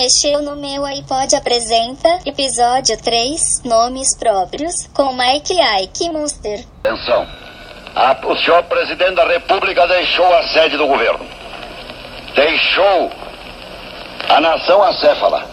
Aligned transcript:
mexeu 0.00 0.40
no 0.40 0.56
meu 0.56 0.86
iPod 0.86 1.36
apresenta 1.36 2.20
episódio 2.24 2.96
3, 2.96 3.64
nomes 3.64 4.16
próprios, 4.16 4.86
com 4.94 5.12
Mike 5.12 5.54
Ike 5.82 6.08
Monster. 6.08 6.64
Atenção. 6.82 7.26
A, 7.94 8.16
o 8.26 8.36
senhor 8.38 8.62
presidente 8.62 9.16
da 9.16 9.26
República 9.26 9.86
deixou 9.86 10.34
a 10.34 10.42
sede 10.48 10.78
do 10.78 10.86
governo. 10.86 11.26
Deixou 12.34 13.10
a 14.30 14.40
nação 14.40 14.82
acéfala. 14.82 15.44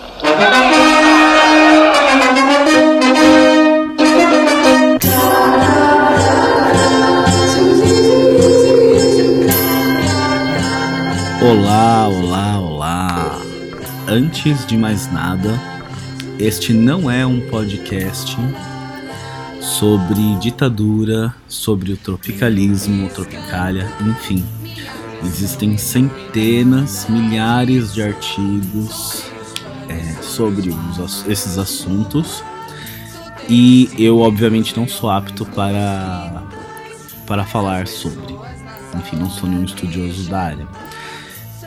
Antes 14.18 14.66
de 14.66 14.76
mais 14.76 15.14
nada, 15.14 15.62
este 16.40 16.74
não 16.74 17.10
é 17.10 17.24
um 17.24 17.40
podcast 17.52 18.36
sobre 19.62 20.36
ditadura, 20.42 21.36
sobre 21.48 21.94
o 21.94 21.98
tropicalismo, 21.98 23.10
tropicália, 23.10 23.88
enfim. 24.02 24.44
Existem 25.24 25.78
centenas, 25.78 27.06
milhares 27.08 27.94
de 27.94 28.02
artigos 28.02 29.22
é, 29.88 30.20
sobre 30.24 30.72
os, 30.72 31.24
esses 31.28 31.60
assuntos 31.60 32.44
e 33.48 33.88
eu, 34.00 34.18
obviamente, 34.22 34.76
não 34.76 34.88
sou 34.88 35.12
apto 35.12 35.46
para, 35.46 36.42
para 37.28 37.46
falar 37.46 37.88
sobre. 37.88 38.36
Enfim, 38.96 39.18
não 39.18 39.30
sou 39.30 39.48
nenhum 39.48 39.66
estudioso 39.66 40.28
da 40.28 40.40
área. 40.40 40.68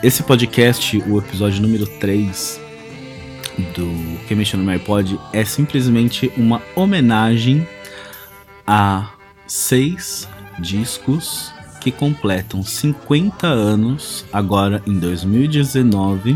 Esse 0.03 0.23
podcast, 0.23 0.97
o 0.97 1.19
episódio 1.19 1.61
número 1.61 1.85
3 1.85 2.59
do 3.75 4.17
Que 4.27 4.33
Mexeu 4.33 4.59
no 4.59 4.71
iPod, 4.71 5.19
é 5.31 5.45
simplesmente 5.45 6.31
uma 6.35 6.59
homenagem 6.75 7.67
a 8.65 9.11
seis 9.45 10.27
discos 10.57 11.53
que 11.79 11.91
completam 11.91 12.63
50 12.63 13.45
anos 13.45 14.25
agora 14.33 14.81
em 14.87 14.97
2019 14.97 16.35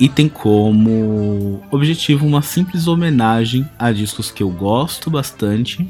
e 0.00 0.08
tem 0.08 0.28
como 0.28 1.62
objetivo 1.70 2.26
uma 2.26 2.42
simples 2.42 2.88
homenagem 2.88 3.64
a 3.78 3.92
discos 3.92 4.28
que 4.32 4.42
eu 4.42 4.50
gosto 4.50 5.08
bastante 5.08 5.86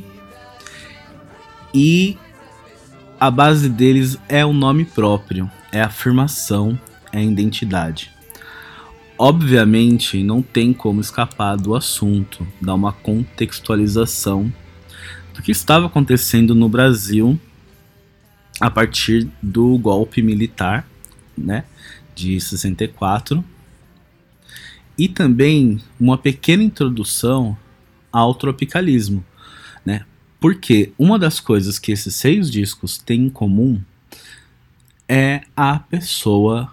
e 1.73 2.19
a 3.19 3.31
base 3.31 3.69
deles 3.69 4.19
é 4.29 4.45
o 4.45 4.53
nome 4.53 4.85
próprio 4.85 5.51
é 5.77 5.81
a 5.83 5.87
afirmação, 5.87 6.79
é 7.13 7.19
a 7.19 7.23
identidade. 7.23 8.11
Obviamente, 9.19 10.23
não 10.23 10.43
tem 10.43 10.73
como 10.73 11.01
escapar 11.01 11.57
do 11.57 11.75
assunto, 11.75 12.47
dar 12.61 12.75
uma 12.75 12.93
contextualização 12.93 14.53
do 15.35 15.43
que 15.43 15.53
estava 15.53 15.87
acontecendo 15.87 16.55
no 16.55 16.69
Brasil 16.69 17.39
a 18.61 18.71
partir 18.71 19.29
do 19.43 19.77
golpe 19.79 20.23
militar, 20.23 20.89
né, 21.37 21.65
de 22.15 22.41
64, 22.41 23.45
e 24.99 25.09
também 25.09 25.81
uma 26.01 26.17
pequena 26.17 26.63
introdução 26.63 27.57
ao 28.11 28.35
tropicalismo, 28.35 29.23
né? 29.85 30.07
Porque 30.41 30.93
uma 30.99 31.19
das 31.19 31.41
coisas 31.41 31.79
que 31.79 31.93
esses 31.93 32.15
seis 32.15 32.51
discos 32.51 32.99
têm 32.99 33.27
em 33.27 33.31
comum 33.31 33.81
é 35.09 35.43
a 35.57 35.79
pessoa, 35.79 36.73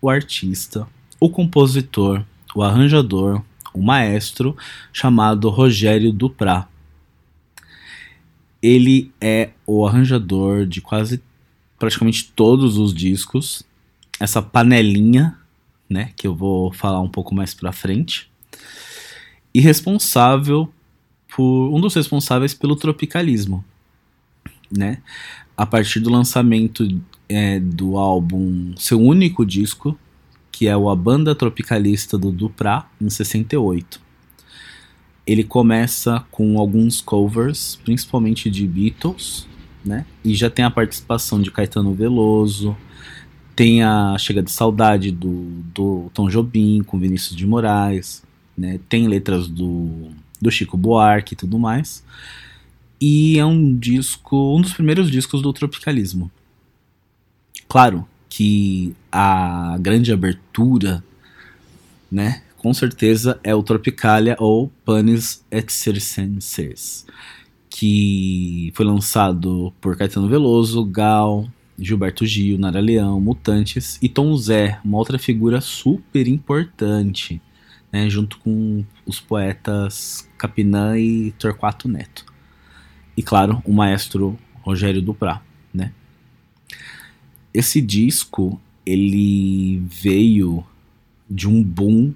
o 0.00 0.08
artista, 0.08 0.86
o 1.18 1.28
compositor, 1.28 2.24
o 2.54 2.62
arranjador, 2.62 3.42
o 3.72 3.82
maestro 3.82 4.56
chamado 4.92 5.48
Rogério 5.48 6.12
Duprá. 6.12 6.68
Ele 8.62 9.10
é 9.20 9.50
o 9.66 9.86
arranjador 9.86 10.66
de 10.66 10.80
quase 10.80 11.22
praticamente 11.78 12.30
todos 12.36 12.76
os 12.76 12.92
discos. 12.92 13.64
Essa 14.18 14.42
panelinha, 14.42 15.36
né, 15.88 16.12
que 16.14 16.26
eu 16.26 16.34
vou 16.34 16.72
falar 16.72 17.00
um 17.00 17.08
pouco 17.08 17.34
mais 17.34 17.54
pra 17.54 17.72
frente. 17.72 18.30
E 19.52 19.60
responsável 19.60 20.72
por 21.34 21.70
um 21.74 21.80
dos 21.80 21.94
responsáveis 21.94 22.54
pelo 22.54 22.76
tropicalismo, 22.76 23.64
né? 24.70 24.98
A 25.56 25.66
partir 25.66 26.00
do 26.00 26.10
lançamento 26.10 26.86
é, 27.28 27.60
do 27.60 27.96
álbum, 27.96 28.72
seu 28.76 29.00
único 29.00 29.44
disco, 29.44 29.98
que 30.50 30.66
é 30.66 30.76
o 30.76 30.88
A 30.88 30.96
Banda 30.96 31.34
Tropicalista 31.34 32.18
do 32.18 32.30
Duprá, 32.30 32.88
em 33.00 33.08
68. 33.08 34.00
Ele 35.26 35.44
começa 35.44 36.24
com 36.30 36.58
alguns 36.58 37.00
covers, 37.00 37.78
principalmente 37.84 38.50
de 38.50 38.66
Beatles, 38.66 39.46
né? 39.84 40.04
E 40.24 40.34
já 40.34 40.50
tem 40.50 40.64
a 40.64 40.70
participação 40.70 41.40
de 41.40 41.50
Caetano 41.50 41.94
Veloso, 41.94 42.76
tem 43.54 43.82
a 43.82 44.16
Chega 44.18 44.42
de 44.42 44.50
Saudade 44.50 45.10
do, 45.10 45.62
do 45.74 46.10
Tom 46.14 46.28
Jobim 46.28 46.82
com 46.82 46.98
Vinícius 46.98 47.36
de 47.36 47.46
Moraes, 47.46 48.22
né? 48.56 48.80
Tem 48.88 49.06
letras 49.06 49.46
do, 49.46 50.10
do 50.40 50.50
Chico 50.50 50.76
Buarque 50.76 51.34
e 51.34 51.36
tudo 51.36 51.58
mais. 51.58 52.04
E 53.00 53.38
é 53.38 53.44
um 53.44 53.76
disco, 53.76 54.56
um 54.56 54.60
dos 54.60 54.72
primeiros 54.72 55.10
discos 55.10 55.42
do 55.42 55.52
tropicalismo. 55.52 56.30
Claro 57.68 58.06
que 58.28 58.94
a 59.10 59.76
grande 59.80 60.12
abertura, 60.12 61.02
né, 62.10 62.42
com 62.56 62.74
certeza 62.74 63.40
é 63.42 63.54
o 63.54 63.62
Tropicalia 63.62 64.36
ou 64.38 64.70
Panis 64.84 65.44
et 65.50 65.70
Circenses, 65.72 67.06
que 67.70 68.70
foi 68.74 68.84
lançado 68.84 69.72
por 69.80 69.96
Caetano 69.96 70.28
Veloso, 70.28 70.84
Gal, 70.84 71.48
Gilberto 71.78 72.26
Gil, 72.26 72.58
Nara 72.58 72.80
Leão, 72.80 73.18
Mutantes 73.20 73.98
e 74.02 74.08
Tom 74.08 74.36
Zé, 74.36 74.78
uma 74.84 74.98
outra 74.98 75.18
figura 75.18 75.60
super 75.60 76.28
importante, 76.28 77.40
né, 77.92 78.08
junto 78.08 78.38
com 78.38 78.84
os 79.06 79.20
poetas 79.20 80.28
Capinã 80.38 80.98
e 80.98 81.32
Torquato 81.32 81.88
Neto. 81.88 82.24
E 83.16 83.22
claro, 83.22 83.62
o 83.64 83.72
maestro 83.72 84.38
Rogério 84.62 85.02
Duprá, 85.02 85.42
né? 85.72 85.92
esse 87.52 87.80
disco 87.80 88.60
ele 88.86 89.82
veio 89.86 90.64
de 91.28 91.48
um 91.48 91.62
boom 91.62 92.12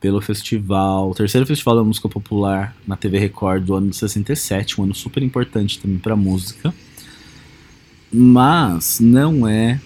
pelo 0.00 0.20
festival, 0.20 1.10
o 1.10 1.14
terceiro 1.14 1.46
festival 1.46 1.76
da 1.76 1.84
música 1.84 2.08
popular 2.08 2.76
na 2.86 2.96
TV 2.96 3.18
Record 3.18 3.64
do 3.64 3.74
ano 3.74 3.90
de 3.90 3.96
67, 3.96 4.80
um 4.80 4.84
ano 4.84 4.94
super 4.94 5.22
importante 5.22 5.78
também 5.80 5.98
para 5.98 6.14
música. 6.14 6.72
Mas 8.12 9.00
não 9.00 9.46
é 9.46 9.80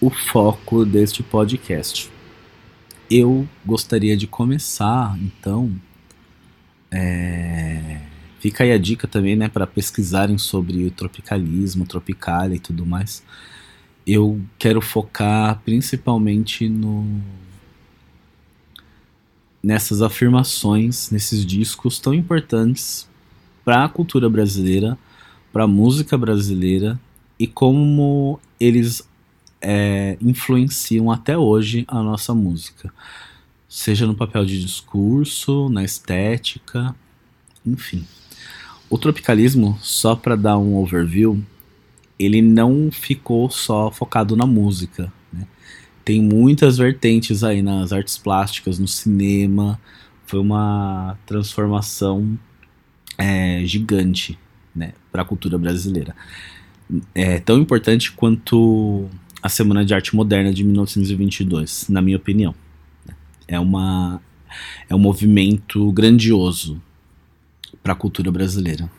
o 0.00 0.10
foco 0.10 0.84
deste 0.84 1.22
podcast. 1.22 2.10
Eu 3.10 3.48
gostaria 3.66 4.16
de 4.16 4.28
começar, 4.28 5.18
então, 5.20 5.74
é... 6.92 8.00
fica 8.38 8.62
aí 8.62 8.70
a 8.70 8.78
dica 8.78 9.08
também, 9.08 9.34
né, 9.34 9.48
para 9.48 9.66
pesquisarem 9.66 10.38
sobre 10.38 10.84
o 10.84 10.92
tropicalismo, 10.92 11.84
tropicalia 11.84 12.54
e 12.56 12.60
tudo 12.60 12.86
mais. 12.86 13.24
Eu 14.06 14.40
quero 14.56 14.80
focar 14.80 15.60
principalmente 15.64 16.68
no 16.68 17.20
nessas 19.62 20.00
afirmações, 20.00 21.10
nesses 21.10 21.44
discos 21.44 21.98
tão 21.98 22.14
importantes 22.14 23.08
para 23.64 23.84
a 23.84 23.88
cultura 23.88 24.30
brasileira, 24.30 24.96
para 25.52 25.64
a 25.64 25.68
música 25.68 26.16
brasileira 26.16 26.98
e 27.38 27.46
como 27.46 28.40
eles 28.58 29.06
é, 29.60 30.16
influenciam 30.20 31.10
até 31.10 31.36
hoje 31.36 31.84
a 31.88 32.02
nossa 32.02 32.34
música, 32.34 32.92
seja 33.68 34.06
no 34.06 34.14
papel 34.14 34.44
de 34.44 34.60
discurso, 34.60 35.68
na 35.68 35.84
estética, 35.84 36.94
enfim. 37.64 38.06
O 38.88 38.98
tropicalismo, 38.98 39.78
só 39.80 40.16
para 40.16 40.34
dar 40.34 40.58
um 40.58 40.76
overview, 40.76 41.40
ele 42.18 42.42
não 42.42 42.90
ficou 42.90 43.48
só 43.48 43.90
focado 43.90 44.36
na 44.36 44.44
música. 44.44 45.12
Né? 45.32 45.46
Tem 46.04 46.20
muitas 46.20 46.76
vertentes 46.76 47.44
aí 47.44 47.62
nas 47.62 47.92
artes 47.92 48.18
plásticas, 48.18 48.78
no 48.78 48.88
cinema. 48.88 49.80
Foi 50.26 50.40
uma 50.40 51.16
transformação 51.24 52.38
é, 53.16 53.62
gigante 53.64 54.38
né, 54.74 54.92
para 55.12 55.22
a 55.22 55.24
cultura 55.24 55.56
brasileira. 55.56 56.14
É 57.14 57.38
tão 57.38 57.58
importante 57.58 58.10
quanto 58.12 59.08
a 59.42 59.48
Semana 59.48 59.84
de 59.84 59.94
Arte 59.94 60.14
Moderna 60.14 60.52
de 60.52 60.62
1922, 60.64 61.88
na 61.88 62.02
minha 62.02 62.16
opinião. 62.16 62.54
É, 63.48 63.58
uma, 63.58 64.20
é 64.88 64.94
um 64.94 64.98
movimento 64.98 65.90
grandioso 65.92 66.80
para 67.82 67.92
a 67.92 67.96
cultura 67.96 68.30
brasileira. 68.30 68.90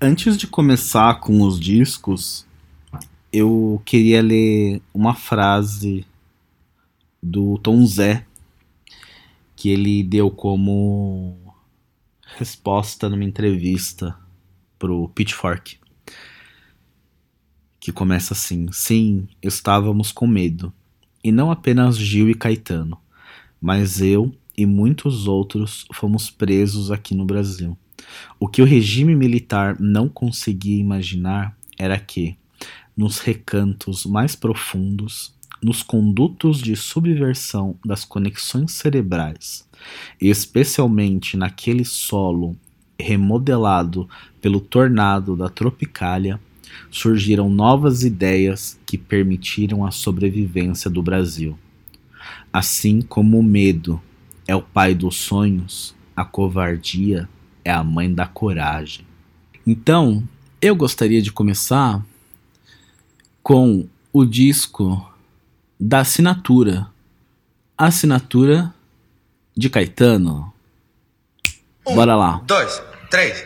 Antes 0.00 0.36
de 0.36 0.46
começar 0.46 1.20
com 1.20 1.42
os 1.42 1.60
discos, 1.60 2.46
eu 3.32 3.80
queria 3.84 4.22
ler 4.22 4.80
uma 4.92 5.14
frase 5.14 6.06
do 7.22 7.58
Tom 7.58 7.84
Zé, 7.86 8.26
que 9.56 9.70
ele 9.70 10.02
deu 10.02 10.30
como 10.30 11.36
resposta 12.36 13.08
numa 13.08 13.24
entrevista 13.24 14.16
pro 14.78 15.08
Pitchfork. 15.08 15.78
Que 17.84 17.92
começa 17.92 18.32
assim: 18.32 18.66
Sim, 18.72 19.28
estávamos 19.42 20.10
com 20.10 20.26
medo. 20.26 20.72
E 21.22 21.30
não 21.30 21.50
apenas 21.50 21.98
Gil 21.98 22.30
e 22.30 22.34
Caetano, 22.34 22.96
mas 23.60 24.00
eu 24.00 24.34
e 24.56 24.64
muitos 24.64 25.28
outros 25.28 25.84
fomos 25.92 26.30
presos 26.30 26.90
aqui 26.90 27.14
no 27.14 27.26
Brasil. 27.26 27.76
O 28.40 28.48
que 28.48 28.62
o 28.62 28.64
regime 28.64 29.14
militar 29.14 29.78
não 29.78 30.08
conseguia 30.08 30.80
imaginar 30.80 31.54
era 31.76 31.98
que, 32.00 32.38
nos 32.96 33.18
recantos 33.18 34.06
mais 34.06 34.34
profundos, 34.34 35.34
nos 35.62 35.82
condutos 35.82 36.62
de 36.62 36.74
subversão 36.76 37.76
das 37.84 38.02
conexões 38.02 38.72
cerebrais, 38.72 39.68
e 40.18 40.30
especialmente 40.30 41.36
naquele 41.36 41.84
solo 41.84 42.56
remodelado 42.98 44.08
pelo 44.40 44.58
tornado 44.58 45.36
da 45.36 45.50
Tropicália, 45.50 46.40
surgiram 46.90 47.48
novas 47.48 48.02
ideias 48.02 48.78
que 48.86 48.96
permitiram 48.96 49.84
a 49.84 49.90
sobrevivência 49.90 50.90
do 50.90 51.02
Brasil. 51.02 51.58
Assim 52.52 53.00
como 53.00 53.38
o 53.38 53.42
medo 53.42 54.00
é 54.46 54.54
o 54.54 54.62
pai 54.62 54.94
dos 54.94 55.16
sonhos, 55.16 55.94
a 56.14 56.24
covardia 56.24 57.28
é 57.64 57.72
a 57.72 57.82
mãe 57.82 58.12
da 58.12 58.26
coragem. 58.26 59.06
Então, 59.66 60.22
eu 60.60 60.76
gostaria 60.76 61.20
de 61.20 61.32
começar 61.32 62.04
com 63.42 63.88
o 64.12 64.24
disco 64.24 65.12
da 65.78 66.00
assinatura. 66.00 66.86
Assinatura 67.76 68.72
de 69.56 69.68
Caetano. 69.68 70.52
Um, 71.86 71.94
Bora 71.94 72.14
lá. 72.14 72.42
Dois, 72.46 72.82
três. 73.10 73.44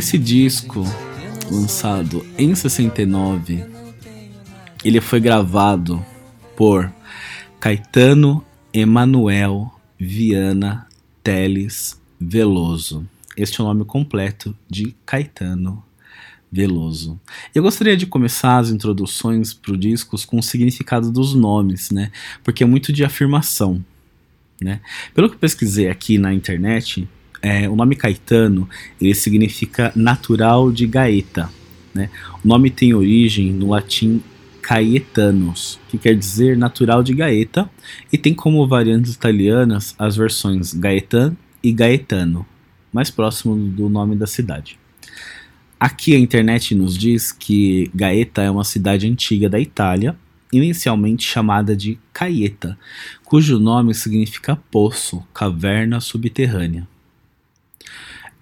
Esse 0.00 0.16
disco, 0.16 0.82
lançado 1.50 2.24
em 2.38 2.54
69, 2.54 3.62
ele 4.82 4.98
foi 4.98 5.20
gravado 5.20 6.02
por 6.56 6.90
Caetano 7.60 8.42
Emanuel 8.72 9.70
Viana 9.98 10.88
Teles 11.22 12.00
Veloso. 12.18 13.06
Este 13.36 13.60
é 13.60 13.62
o 13.62 13.66
nome 13.66 13.84
completo 13.84 14.56
de 14.70 14.96
Caetano 15.04 15.84
Veloso. 16.50 17.20
Eu 17.54 17.62
gostaria 17.62 17.94
de 17.94 18.06
começar 18.06 18.56
as 18.56 18.70
introduções 18.70 19.52
para 19.52 19.74
o 19.74 19.76
discos 19.76 20.24
com 20.24 20.38
o 20.38 20.42
significado 20.42 21.12
dos 21.12 21.34
nomes, 21.34 21.90
né? 21.90 22.10
Porque 22.42 22.64
é 22.64 22.66
muito 22.66 22.90
de 22.90 23.04
afirmação, 23.04 23.84
né? 24.58 24.80
Pelo 25.12 25.28
que 25.28 25.34
eu 25.34 25.40
pesquisei 25.40 25.90
aqui 25.90 26.16
na 26.16 26.32
internet, 26.32 27.06
é, 27.42 27.68
o 27.68 27.74
nome 27.74 27.96
Caetano 27.96 28.68
ele 29.00 29.14
significa 29.14 29.92
natural 29.94 30.70
de 30.70 30.86
Gaeta. 30.86 31.50
Né? 31.94 32.10
O 32.44 32.48
nome 32.48 32.70
tem 32.70 32.94
origem 32.94 33.52
no 33.52 33.70
latim 33.70 34.22
Caetanus, 34.62 35.80
que 35.88 35.98
quer 35.98 36.14
dizer 36.14 36.56
natural 36.56 37.02
de 37.02 37.14
Gaeta, 37.14 37.68
e 38.12 38.18
tem 38.18 38.34
como 38.34 38.66
variantes 38.68 39.14
italianas 39.14 39.94
as 39.98 40.16
versões 40.16 40.72
Gaetan 40.74 41.36
e 41.62 41.72
Gaetano, 41.72 42.46
mais 42.92 43.10
próximo 43.10 43.56
do 43.56 43.88
nome 43.88 44.14
da 44.14 44.26
cidade. 44.26 44.78
Aqui 45.78 46.14
a 46.14 46.18
internet 46.18 46.74
nos 46.74 46.96
diz 46.96 47.32
que 47.32 47.90
Gaeta 47.94 48.42
é 48.42 48.50
uma 48.50 48.64
cidade 48.64 49.08
antiga 49.08 49.48
da 49.48 49.58
Itália, 49.58 50.14
inicialmente 50.52 51.24
chamada 51.24 51.74
de 51.74 51.98
Caeta, 52.12 52.78
cujo 53.24 53.58
nome 53.58 53.94
significa 53.94 54.56
poço, 54.70 55.24
caverna 55.32 56.00
subterrânea. 56.00 56.86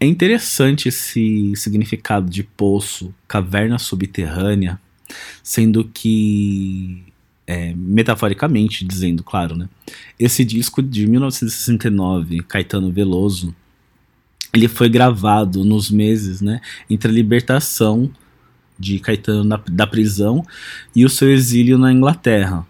É 0.00 0.06
interessante 0.06 0.88
esse 0.88 1.52
significado 1.56 2.30
de 2.30 2.44
poço, 2.44 3.12
caverna 3.26 3.78
subterrânea, 3.78 4.80
sendo 5.42 5.84
que, 5.84 7.02
é, 7.46 7.74
metaforicamente 7.74 8.84
dizendo, 8.84 9.24
claro, 9.24 9.56
né? 9.56 9.68
Esse 10.18 10.44
disco 10.44 10.82
de 10.82 11.06
1969, 11.06 12.42
Caetano 12.44 12.92
Veloso, 12.92 13.54
ele 14.54 14.68
foi 14.68 14.88
gravado 14.88 15.64
nos 15.64 15.90
meses, 15.90 16.40
né, 16.40 16.60
entre 16.88 17.10
a 17.10 17.14
libertação 17.14 18.10
de 18.78 18.98
Caetano 19.00 19.44
na, 19.44 19.56
da 19.70 19.86
prisão 19.86 20.44
e 20.94 21.04
o 21.04 21.08
seu 21.08 21.30
exílio 21.30 21.76
na 21.76 21.92
Inglaterra, 21.92 22.66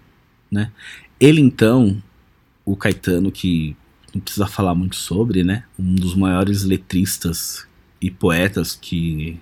né? 0.51 0.73
Ele 1.21 1.41
então, 1.41 2.03
o 2.65 2.75
Caetano 2.75 3.31
que 3.31 3.77
não 4.15 4.21
precisa 4.21 4.47
falar 4.47 4.75
muito 4.75 4.97
sobre, 4.97 5.43
né? 5.45 5.65
Um 5.79 5.95
dos 5.95 6.15
maiores 6.15 6.65
letristas 6.65 7.67
e 8.01 8.11
poetas 8.11 8.75
que, 8.75 9.39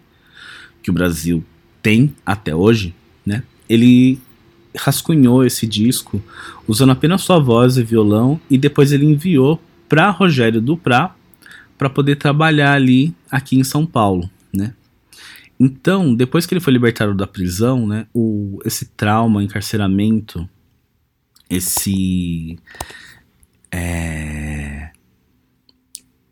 que 0.83 0.91
o 0.91 0.95
Brasil 0.95 1.45
tem 1.83 2.15
até 2.25 2.55
hoje, 2.55 2.95
né? 3.25 3.43
Ele 3.69 4.19
rascunhou 4.77 5.45
esse 5.45 5.67
disco 5.67 6.23
usando 6.69 6.91
apenas 6.91 7.23
sua 7.23 7.39
voz 7.39 7.77
e 7.79 7.83
violão 7.83 8.41
e 8.51 8.59
depois 8.59 8.93
ele 8.93 9.07
enviou 9.07 9.61
para 9.89 10.11
Rogério 10.11 10.61
Duprá 10.61 11.15
para 11.79 11.89
poder 11.89 12.17
trabalhar 12.17 12.73
ali 12.73 13.15
aqui 13.31 13.57
em 13.57 13.65
São 13.65 13.87
Paulo, 13.87 14.29
né? 14.53 14.75
Então, 15.59 16.15
depois 16.15 16.45
que 16.45 16.53
ele 16.53 16.61
foi 16.61 16.73
libertado 16.73 17.15
da 17.15 17.27
prisão, 17.27 17.87
né, 17.87 18.07
o, 18.13 18.59
esse 18.65 18.87
trauma, 18.87 19.43
encarceramento, 19.43 20.47
esse 21.49 22.59
é, 23.71 24.46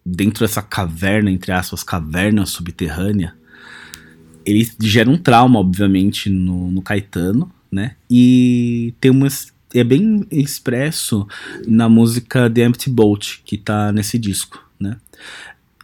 dentro 0.04 0.44
dessa 0.44 0.62
caverna, 0.62 1.30
entre 1.30 1.52
aspas, 1.52 1.82
caverna 1.82 2.44
subterrânea, 2.44 3.34
ele 4.44 4.68
gera 4.80 5.08
um 5.08 5.16
trauma, 5.16 5.58
obviamente, 5.58 6.28
no, 6.28 6.70
no 6.70 6.82
Caetano, 6.82 7.50
né? 7.70 7.96
E 8.10 8.94
tem 9.00 9.10
umas. 9.10 9.52
É 9.72 9.82
bem 9.82 10.24
expresso 10.30 11.26
na 11.66 11.88
música 11.88 12.48
The 12.48 12.64
Empty 12.64 12.90
Boat, 12.90 13.42
que 13.44 13.58
tá 13.58 13.90
nesse 13.90 14.18
disco, 14.18 14.62
né? 14.78 14.98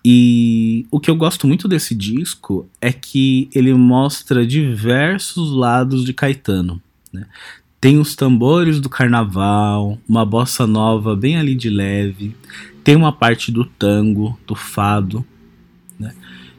E 0.04 0.86
o 0.90 0.98
que 0.98 1.10
eu 1.10 1.16
gosto 1.16 1.46
muito 1.46 1.68
desse 1.68 1.94
disco 1.94 2.68
é 2.80 2.92
que 2.92 3.50
ele 3.54 3.74
mostra 3.74 4.46
diversos 4.46 5.50
lados 5.50 6.04
de 6.04 6.14
Caetano. 6.14 6.80
Né? 7.12 7.26
Tem 7.80 7.98
os 7.98 8.14
tambores 8.14 8.80
do 8.80 8.88
carnaval, 8.88 9.98
uma 10.08 10.24
bossa 10.24 10.66
nova 10.66 11.14
bem 11.14 11.36
ali 11.36 11.54
de 11.54 11.68
leve, 11.68 12.34
tem 12.82 12.96
uma 12.96 13.12
parte 13.12 13.50
do 13.50 13.64
tango, 13.64 14.38
do 14.46 14.54
fado. 14.54 15.24
Né? 15.98 16.14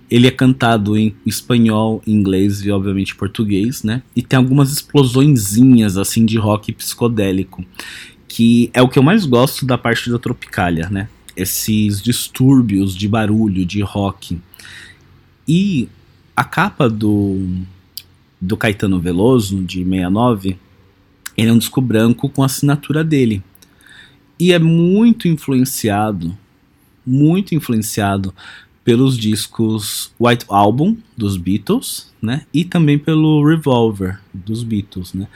Ele 0.09 0.27
é 0.27 0.31
cantado 0.31 0.97
em 0.97 1.15
espanhol, 1.25 2.01
inglês 2.05 2.61
e 2.65 2.71
obviamente 2.71 3.15
português, 3.15 3.83
né? 3.83 4.03
E 4.15 4.21
tem 4.21 4.37
algumas 4.37 4.71
explosõezinhas 4.71 5.97
assim 5.97 6.25
de 6.25 6.37
rock 6.37 6.73
psicodélico, 6.73 7.63
que 8.27 8.69
é 8.73 8.81
o 8.81 8.89
que 8.89 8.99
eu 8.99 9.03
mais 9.03 9.25
gosto 9.25 9.65
da 9.65 9.77
parte 9.77 10.09
da 10.09 10.19
Tropicália, 10.19 10.89
né? 10.89 11.07
Esses 11.35 12.01
distúrbios 12.01 12.93
de 12.93 13.07
barulho, 13.07 13.65
de 13.65 13.81
rock. 13.81 14.37
E 15.47 15.87
a 16.35 16.43
capa 16.43 16.89
do 16.89 17.47
do 18.39 18.57
Caetano 18.57 18.99
Veloso 18.99 19.61
de 19.61 19.83
69 19.83 20.57
ele 21.37 21.49
é 21.49 21.53
um 21.53 21.57
disco 21.57 21.81
branco 21.81 22.29
com 22.29 22.43
a 22.43 22.45
assinatura 22.45 23.03
dele. 23.03 23.41
E 24.41 24.53
é 24.53 24.57
muito 24.57 25.27
influenciado, 25.27 26.35
muito 27.05 27.53
influenciado 27.53 28.33
pelos 28.83 29.15
discos 29.15 30.11
White 30.19 30.47
Album 30.49 30.97
dos 31.15 31.37
Beatles, 31.37 32.11
né? 32.19 32.47
E 32.51 32.65
também 32.65 32.97
pelo 32.97 33.47
Revolver 33.47 34.19
dos 34.33 34.63
Beatles, 34.63 35.13
né? 35.13 35.27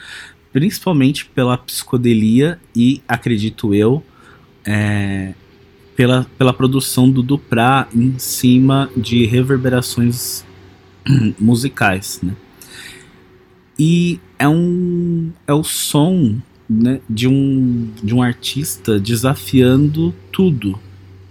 Principalmente 0.52 1.24
pela 1.24 1.56
psicodelia 1.56 2.58
e, 2.74 3.00
acredito 3.06 3.72
eu, 3.72 4.02
é, 4.64 5.34
pela, 5.94 6.26
pela 6.36 6.52
produção 6.52 7.08
do 7.08 7.22
Duprá 7.22 7.86
em 7.94 8.18
cima 8.18 8.90
de 8.96 9.24
reverberações 9.24 10.44
musicais, 11.38 12.18
né? 12.20 12.34
E 13.78 14.18
é 14.36 14.48
um 14.48 15.30
é 15.46 15.54
o 15.54 15.62
som 15.62 16.40
né, 16.68 17.00
de, 17.08 17.28
um, 17.28 17.90
de 18.02 18.14
um 18.14 18.22
artista 18.22 18.98
desafiando 18.98 20.14
tudo, 20.32 20.78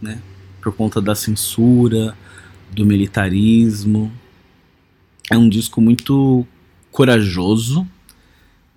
né? 0.01 0.21
Por 0.61 0.73
conta 0.73 1.01
da 1.01 1.13
censura, 1.13 2.15
do 2.71 2.85
militarismo. 2.85 4.11
É 5.31 5.37
um 5.37 5.49
disco 5.49 5.81
muito 5.81 6.45
corajoso, 6.91 7.87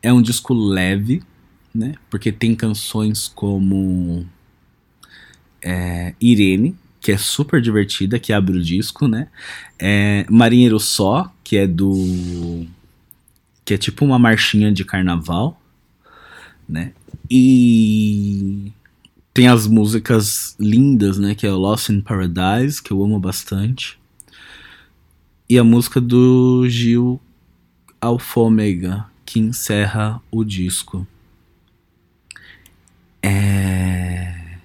é 0.02 0.12
um 0.12 0.22
disco 0.22 0.54
leve, 0.54 1.22
né? 1.74 1.94
Porque 2.10 2.32
tem 2.32 2.54
canções 2.54 3.28
como 3.28 4.26
é, 5.62 6.14
Irene, 6.20 6.76
que 7.00 7.12
é 7.12 7.16
super 7.16 7.60
divertida, 7.60 8.18
que 8.18 8.32
abre 8.32 8.58
o 8.58 8.62
disco, 8.62 9.06
né? 9.06 9.28
É, 9.78 10.26
Marinheiro 10.28 10.80
Só, 10.80 11.32
que 11.44 11.56
é 11.56 11.66
do. 11.66 12.66
que 13.64 13.74
é 13.74 13.78
tipo 13.78 14.04
uma 14.04 14.18
marchinha 14.18 14.72
de 14.72 14.84
carnaval, 14.84 15.60
né? 16.68 16.92
E 17.30 18.72
tem 19.32 19.48
as 19.48 19.66
músicas 19.66 20.56
lindas, 20.58 21.18
né? 21.18 21.34
Que 21.34 21.46
é 21.46 21.50
Lost 21.50 21.88
in 21.88 22.00
Paradise, 22.00 22.82
que 22.82 22.90
eu 22.90 23.02
amo 23.02 23.18
bastante. 23.18 23.98
E 25.48 25.58
a 25.58 25.64
música 25.64 26.00
do 26.00 26.68
Gil 26.68 27.20
Alfômega, 28.00 29.06
que 29.24 29.38
encerra 29.38 30.20
o 30.30 30.44
disco. 30.44 31.06
É... 33.22 34.58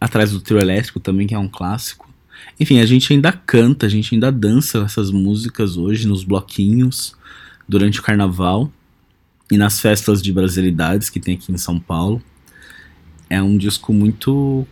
Atrás 0.00 0.30
do 0.30 0.40
trio 0.40 0.60
elétrico 0.60 1.00
também, 1.00 1.26
que 1.26 1.34
é 1.34 1.38
um 1.38 1.48
clássico. 1.48 2.08
Enfim, 2.58 2.78
a 2.80 2.86
gente 2.86 3.12
ainda 3.12 3.32
canta, 3.32 3.86
a 3.86 3.88
gente 3.88 4.14
ainda 4.14 4.30
dança 4.30 4.78
essas 4.84 5.10
músicas 5.10 5.76
hoje 5.76 6.06
nos 6.06 6.24
bloquinhos, 6.24 7.16
durante 7.68 8.00
o 8.00 8.02
carnaval 8.02 8.72
e 9.50 9.56
nas 9.56 9.80
festas 9.80 10.22
de 10.22 10.32
brasilidades 10.32 11.08
que 11.08 11.20
tem 11.20 11.34
aqui 11.34 11.52
em 11.52 11.58
São 11.58 11.78
Paulo. 11.78 12.22
É 13.30 13.42
um 13.42 13.56
disco 13.56 13.92
muito 13.92 14.66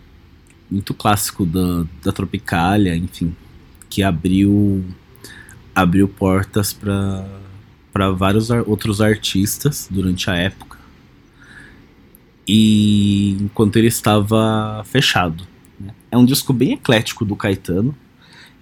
muito 0.70 0.92
clássico 0.92 1.46
da, 1.46 1.86
da 2.02 2.12
Tropicália, 2.12 2.96
enfim, 2.96 3.34
que 3.88 4.02
abriu 4.02 4.84
abriu 5.74 6.08
portas 6.08 6.72
para 6.72 8.10
vários 8.12 8.50
ar, 8.50 8.64
outros 8.66 9.00
artistas 9.00 9.88
durante 9.90 10.30
a 10.30 10.34
época. 10.34 10.78
E 12.48 13.36
enquanto 13.40 13.76
ele 13.76 13.88
estava 13.88 14.82
fechado. 14.84 15.46
Né? 15.78 15.92
É 16.10 16.16
um 16.16 16.24
disco 16.24 16.52
bem 16.52 16.72
eclético 16.72 17.24
do 17.24 17.36
Caetano. 17.36 17.94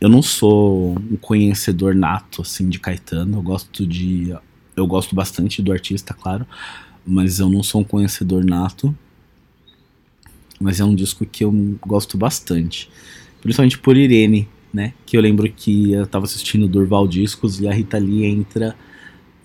Eu 0.01 0.09
não 0.09 0.23
sou 0.23 0.99
um 0.99 1.17
conhecedor 1.17 1.95
nato 1.95 2.43
assim 2.43 2.69
de 2.69 2.79
Caetano. 2.79 3.39
Eu 3.39 3.43
gosto 3.43 3.87
de 3.87 4.35
eu 4.77 4.87
gosto 4.87 5.15
bastante 5.15 5.63
do 5.63 5.73
artista, 5.73 6.15
claro, 6.15 6.47
mas 7.07 7.39
eu 7.39 7.49
não 7.49 7.63
sou 7.63 7.81
um 7.81 7.85
conhecedor 7.85 8.45
nato. 8.45 8.97
Mas 10.61 10.81
é 10.81 10.85
um 10.85 10.95
disco 10.95 11.27
que 11.27 11.45
eu 11.45 11.53
gosto 11.85 12.17
bastante. 12.17 12.89
Principalmente 13.43 13.79
por 13.79 13.97
Irene, 13.97 14.49
né? 14.73 14.95
Que 15.05 15.17
eu 15.17 15.21
lembro 15.21 15.51
que 15.51 15.93
eu 15.93 16.07
tava 16.07 16.25
assistindo 16.25 16.67
Durval 16.67 17.07
Discos 17.07 17.61
e 17.61 17.69
a 17.69 17.73
Rita 17.73 17.99
Lee 17.99 18.25
entra. 18.25 18.75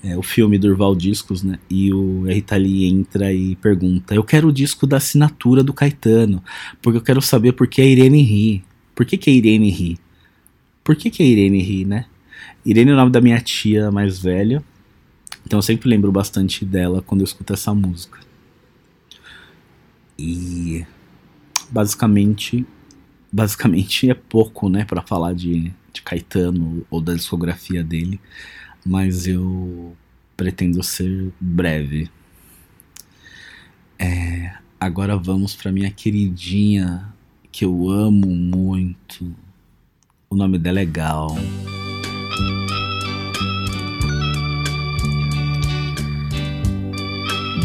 É, 0.01 0.17
o 0.17 0.23
filme 0.23 0.57
Durval 0.57 0.95
Discos, 0.95 1.43
né? 1.43 1.59
E 1.69 1.91
o 1.91 2.25
a 2.29 2.33
Rita 2.33 2.55
Lee 2.55 2.85
entra 2.85 3.33
e 3.33 3.55
pergunta: 3.57 4.15
Eu 4.15 4.23
quero 4.23 4.47
o 4.47 4.53
disco 4.53 4.87
da 4.87 4.97
assinatura 4.97 5.61
do 5.61 5.73
Caetano, 5.73 6.41
porque 6.81 6.97
eu 6.97 7.01
quero 7.01 7.21
saber 7.21 7.51
por 7.51 7.67
que 7.67 7.81
a 7.81 7.85
Irene 7.85 8.21
ri. 8.21 8.63
Por 8.95 9.05
que, 9.05 9.17
que 9.17 9.29
a 9.29 9.33
Irene 9.33 9.69
ri? 9.69 9.99
Por 10.83 10.95
que, 10.95 11.09
que 11.09 11.21
a 11.21 11.25
Irene 11.25 11.61
ri, 11.61 11.85
né? 11.85 12.05
Irene 12.65 12.91
é 12.91 12.93
o 12.93 12.97
nome 12.97 13.11
da 13.11 13.19
minha 13.19 13.39
tia 13.41 13.91
mais 13.91 14.19
velha. 14.19 14.63
Então 15.45 15.59
eu 15.59 15.63
sempre 15.63 15.89
lembro 15.89 16.11
bastante 16.11 16.65
dela 16.65 17.01
quando 17.01 17.21
eu 17.21 17.25
escuto 17.25 17.53
essa 17.53 17.73
música. 17.73 18.19
E 20.17 20.85
basicamente 21.69 22.65
basicamente 23.31 24.09
é 24.09 24.13
pouco, 24.13 24.69
né, 24.69 24.85
para 24.85 25.01
falar 25.01 25.33
de, 25.33 25.71
de 25.93 26.01
Caetano 26.01 26.85
ou 26.89 26.99
da 26.99 27.13
discografia 27.13 27.83
dele, 27.83 28.19
mas 28.85 29.27
eu 29.27 29.95
pretendo 30.35 30.81
ser 30.83 31.31
breve. 31.39 32.09
É, 33.97 34.53
agora 34.79 35.17
vamos 35.17 35.55
para 35.55 35.71
minha 35.71 35.91
queridinha 35.91 37.13
que 37.51 37.65
eu 37.65 37.89
amo 37.89 38.27
muito. 38.27 39.35
O 40.29 40.35
nome 40.35 40.57
dela 40.57 40.79
é 40.79 40.85
Gal. 40.85 41.35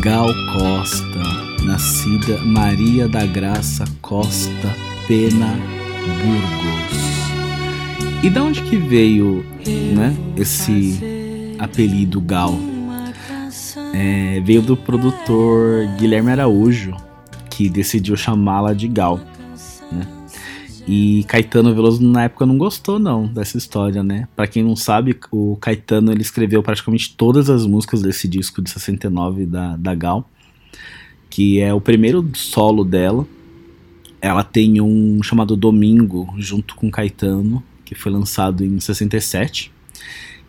Gal 0.04 0.28
Costa, 0.52 1.22
nascida 1.64 2.36
Maria 2.44 3.08
da 3.08 3.24
Graça 3.24 3.86
Costa 4.02 4.76
Pena 5.08 5.56
Burgos. 6.20 8.22
E 8.22 8.28
da 8.28 8.42
onde 8.42 8.60
que 8.64 8.76
veio, 8.76 9.42
né, 9.96 10.14
esse 10.36 11.56
apelido 11.58 12.20
Gal? 12.20 12.54
É, 13.94 14.42
veio 14.44 14.60
do 14.60 14.76
produtor 14.76 15.86
Guilherme 15.98 16.32
Araújo, 16.32 16.94
que 17.48 17.70
decidiu 17.70 18.14
chamá-la 18.14 18.74
de 18.74 18.88
Gal? 18.88 19.18
E 20.86 21.24
Caetano 21.24 21.74
Veloso 21.74 22.02
na 22.02 22.24
época 22.24 22.44
não 22.44 22.58
gostou 22.58 22.98
não 22.98 23.26
dessa 23.26 23.56
história, 23.56 24.02
né? 24.02 24.28
Para 24.36 24.46
quem 24.46 24.62
não 24.62 24.76
sabe, 24.76 25.18
o 25.30 25.56
Caetano 25.56 26.12
ele 26.12 26.20
escreveu 26.20 26.62
praticamente 26.62 27.14
todas 27.16 27.48
as 27.48 27.64
músicas 27.64 28.02
desse 28.02 28.28
disco 28.28 28.60
de 28.60 28.70
69 28.70 29.46
da, 29.46 29.76
da 29.76 29.94
Gal, 29.94 30.28
que 31.30 31.58
é 31.58 31.72
o 31.72 31.80
primeiro 31.80 32.28
solo 32.34 32.84
dela. 32.84 33.26
Ela 34.20 34.44
tem 34.44 34.80
um 34.80 35.22
chamado 35.22 35.56
Domingo 35.56 36.34
junto 36.36 36.74
com 36.74 36.90
Caetano, 36.90 37.62
que 37.82 37.94
foi 37.94 38.12
lançado 38.12 38.62
em 38.62 38.78
67, 38.78 39.72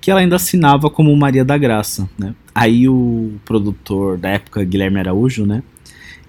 que 0.01 0.11
ela 0.11 0.19
ainda 0.19 0.35
assinava 0.35 0.89
como 0.89 1.15
Maria 1.15 1.45
da 1.45 1.57
Graça, 1.57 2.09
né? 2.17 2.35
Aí 2.53 2.89
o 2.89 3.33
produtor 3.45 4.17
da 4.17 4.29
época, 4.29 4.63
Guilherme 4.65 4.99
Araújo, 4.99 5.45
né? 5.45 5.63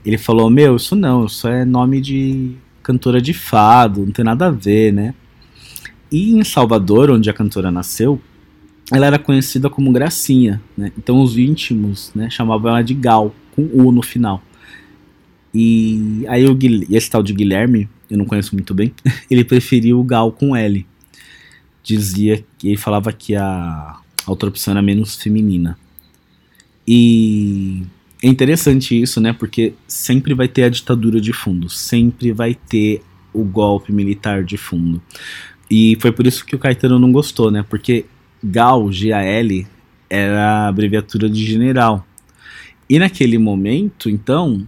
Ele 0.05 0.17
falou: 0.17 0.49
Meu, 0.49 0.77
isso 0.77 0.95
não, 0.95 1.27
isso 1.27 1.49
é 1.49 1.65
nome 1.65 2.01
de 2.01 2.57
cantora 2.87 3.21
de 3.21 3.35
fado, 3.35 4.07
não 4.07 4.13
tem 4.13 4.25
nada 4.25 4.47
a 4.47 4.51
ver, 4.51 4.93
né? 4.93 5.13
E 6.11 6.31
em 6.31 6.45
Salvador, 6.45 7.11
onde 7.11 7.29
a 7.29 7.33
cantora 7.33 7.69
nasceu, 7.69 8.23
ela 8.93 9.07
era 9.07 9.19
conhecida 9.19 9.69
como 9.69 9.91
Gracinha, 9.91 10.63
né? 10.79 10.93
Então 10.97 11.21
os 11.21 11.37
íntimos, 11.37 12.13
né, 12.15 12.31
chamavam 12.31 12.71
ela 12.71 12.83
de 12.83 12.95
Gal, 12.95 13.35
com 13.57 13.63
U 13.73 13.91
no 13.91 14.03
final. 14.03 14.41
E 15.53 16.25
aí 16.29 16.47
o 16.47 16.57
esse 16.89 17.11
tal 17.11 17.25
de 17.25 17.33
Guilherme, 17.33 17.89
eu 18.09 18.17
não 18.17 18.25
conheço 18.25 18.55
muito 18.55 18.73
bem, 18.73 18.95
ele 19.29 19.43
preferiu 19.43 19.99
o 19.99 20.05
Gal 20.05 20.31
com 20.31 20.55
L. 20.55 20.87
Dizia 21.83 22.45
que 22.57 22.69
ele 22.69 22.77
falava 22.77 23.13
que 23.13 23.35
a, 23.35 23.97
a 24.25 24.31
outra 24.31 24.49
opção 24.49 24.71
era 24.71 24.83
menos 24.83 25.17
feminina. 25.17 25.77
E 26.87 27.83
é 28.23 28.29
interessante 28.29 29.01
isso, 29.01 29.21
né? 29.21 29.33
Porque 29.33 29.75
sempre 29.87 30.35
vai 30.35 30.49
ter 30.49 30.65
a 30.65 30.69
ditadura 30.69 31.21
de 31.21 31.33
fundo, 31.33 31.69
sempre 31.69 32.33
vai 32.33 32.55
ter 32.55 33.03
o 33.33 33.45
golpe 33.45 33.93
militar 33.93 34.43
de 34.43 34.57
fundo. 34.57 35.01
E 35.71 35.97
foi 36.01 36.13
por 36.13 36.27
isso 36.27 36.45
que 36.45 36.57
o 36.57 36.59
Caetano 36.59 36.99
não 36.99 37.13
gostou, 37.13 37.51
né? 37.51 37.65
Porque 37.69 38.07
GAL, 38.43 38.91
G-A-L, 38.91 39.67
era 40.09 40.65
a 40.65 40.69
abreviatura 40.69 41.29
de 41.29 41.45
general. 41.45 42.07
E 42.89 42.99
naquele 42.99 43.37
momento, 43.37 44.09
então, 44.09 44.67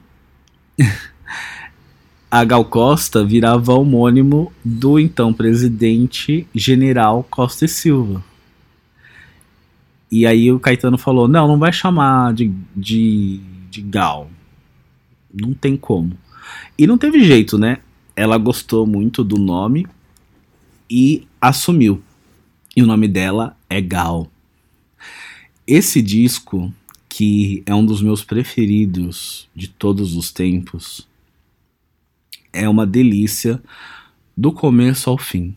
a 2.31 2.45
Gal 2.45 2.64
Costa 2.64 3.25
virava 3.25 3.73
homônimo 3.73 4.52
do 4.64 4.99
então 4.99 5.33
presidente 5.33 6.47
general 6.55 7.26
Costa 7.31 7.64
e 7.64 7.69
Silva. 7.69 8.25
E 10.11 10.27
aí 10.27 10.50
o 10.50 10.61
Caetano 10.61 10.99
falou: 10.99 11.29
não, 11.29 11.47
não 11.47 11.59
vai 11.59 11.73
chamar 11.73 12.33
de, 12.33 12.53
de, 12.75 13.41
de 13.71 13.83
Gal. 13.83 14.31
Não 15.33 15.53
tem 15.53 15.77
como. 15.77 16.17
E 16.79 16.87
não 16.87 16.97
teve 16.97 17.23
jeito, 17.23 17.59
né? 17.59 17.79
Ela 18.17 18.38
gostou 18.38 18.87
muito 18.87 19.23
do 19.23 19.37
nome 19.37 19.87
e 20.91 21.27
assumiu. 21.41 22.03
E 22.75 22.83
o 22.83 22.87
nome 22.87 23.07
dela 23.07 23.57
é 23.69 23.81
Gal. 23.81 24.31
Esse 25.67 26.00
disco, 26.00 26.73
que 27.09 27.62
é 27.67 27.75
um 27.75 27.85
dos 27.85 28.00
meus 28.00 28.25
preferidos 28.25 29.49
de 29.55 29.69
todos 29.69 30.17
os 30.17 30.33
tempos, 30.33 31.07
é 32.53 32.69
uma 32.69 32.87
delícia 32.87 33.62
do 34.37 34.53
começo 34.53 35.11
ao 35.11 35.19
fim. 35.19 35.55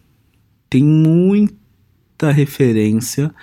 Tem 0.70 0.84
muita 0.84 2.32
referência 2.32 3.34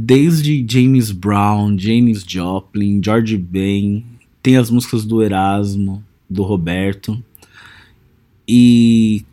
desde 0.00 0.64
James 0.70 1.10
Brown, 1.10 1.76
James 1.76 2.24
Joplin, 2.24 3.00
George 3.04 3.36
Ben, 3.36 4.04
tem 4.40 4.56
as 4.56 4.70
músicas 4.70 5.04
do 5.04 5.20
Erasmo, 5.20 6.04
do 6.30 6.44
Roberto. 6.44 7.20
E 8.46 9.24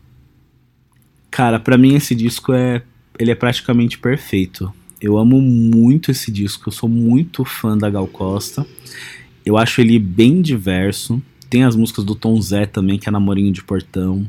cara, 1.29 1.59
para 1.59 1.77
mim 1.77 1.93
esse 1.93 2.15
disco 2.15 2.51
é 2.51 2.81
ele 3.19 3.29
é 3.29 3.35
praticamente 3.35 3.99
perfeito. 3.99 4.73
Eu 4.99 5.19
amo 5.19 5.39
muito 5.39 6.09
esse 6.09 6.31
disco, 6.31 6.69
eu 6.69 6.73
sou 6.73 6.89
muito 6.89 7.45
fã 7.45 7.77
da 7.77 7.87
Gal 7.87 8.07
Costa. 8.07 8.65
Eu 9.45 9.57
acho 9.57 9.81
ele 9.81 9.99
bem 9.99 10.41
diverso. 10.41 11.21
Tem 11.47 11.63
as 11.63 11.75
músicas 11.75 12.03
do 12.03 12.15
Tom 12.15 12.41
Zé 12.41 12.65
também, 12.65 12.97
que 12.97 13.07
é 13.07 13.11
Namorinho 13.11 13.53
de 13.53 13.63
Portão. 13.63 14.27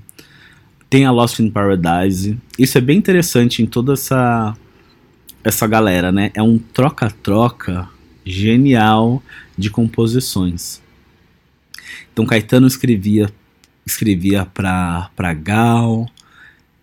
Tem 0.90 1.06
a 1.06 1.10
Lost 1.10 1.38
in 1.38 1.50
Paradise. 1.50 2.36
Isso 2.58 2.76
é 2.76 2.80
bem 2.82 2.98
interessante 2.98 3.62
em 3.62 3.66
toda 3.66 3.94
essa 3.94 4.54
essa 5.46 5.66
galera, 5.66 6.10
né? 6.10 6.30
É 6.34 6.42
um 6.42 6.58
troca-troca 6.58 7.88
genial 8.24 9.22
de 9.56 9.70
composições. 9.70 10.82
Então 12.12 12.26
Caetano 12.26 12.66
escrevia 12.66 13.30
escrevia 13.86 14.44
para 14.44 15.08
para 15.14 15.32
Gal, 15.32 16.06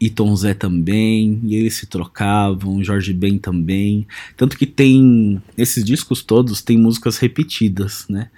e 0.04 0.10
Tom 0.10 0.36
Zé 0.36 0.54
também, 0.54 1.40
e 1.44 1.56
eles 1.56 1.76
se 1.76 1.86
trocavam, 1.86 2.84
Jorge 2.84 3.14
Ben 3.14 3.38
também. 3.38 4.06
Tanto 4.36 4.58
que 4.58 4.66
tem. 4.66 5.42
Esses 5.58 5.84
discos 5.84 6.22
todos 6.22 6.62
têm 6.62 6.78
músicas 6.78 7.18
repetidas, 7.18 8.06
né? 8.10 8.30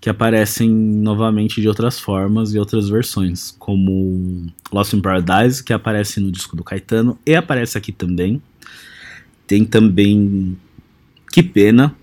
Que 0.00 0.10
aparecem 0.10 0.68
novamente 0.68 1.60
de 1.60 1.68
outras 1.68 2.00
formas 2.00 2.54
e 2.54 2.58
outras 2.58 2.88
versões, 2.88 3.54
como 3.56 4.46
Lost 4.72 4.94
in 4.94 5.00
Paradise, 5.00 5.62
que 5.62 5.72
aparece 5.72 6.18
no 6.18 6.32
disco 6.32 6.56
do 6.56 6.64
Caetano 6.64 7.16
e 7.24 7.36
aparece 7.36 7.78
aqui 7.78 7.92
também. 7.92 8.42
Tem 9.52 9.66
também 9.66 10.56
Que 11.30 11.42
Pena, 11.42 11.94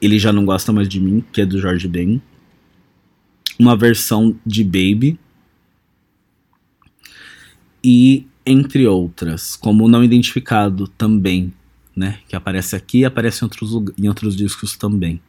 ele 0.00 0.16
já 0.16 0.32
não 0.32 0.44
gosta 0.44 0.72
mais 0.72 0.88
de 0.88 1.00
mim, 1.00 1.20
que 1.32 1.40
é 1.40 1.44
do 1.44 1.58
Jorge 1.58 1.88
Ben. 1.88 2.22
Uma 3.58 3.76
versão 3.76 4.38
de 4.46 4.62
Baby, 4.62 5.18
e 7.82 8.28
entre 8.46 8.86
outras, 8.86 9.56
como 9.56 9.88
não 9.88 10.04
identificado 10.04 10.86
também, 10.86 11.52
né, 11.96 12.20
que 12.28 12.36
aparece 12.36 12.76
aqui 12.76 13.00
e 13.00 13.04
aparece 13.04 13.42
em 13.42 13.46
outros, 13.46 13.72
em 13.98 14.06
outros 14.06 14.36
discos 14.36 14.76
também. 14.76 15.20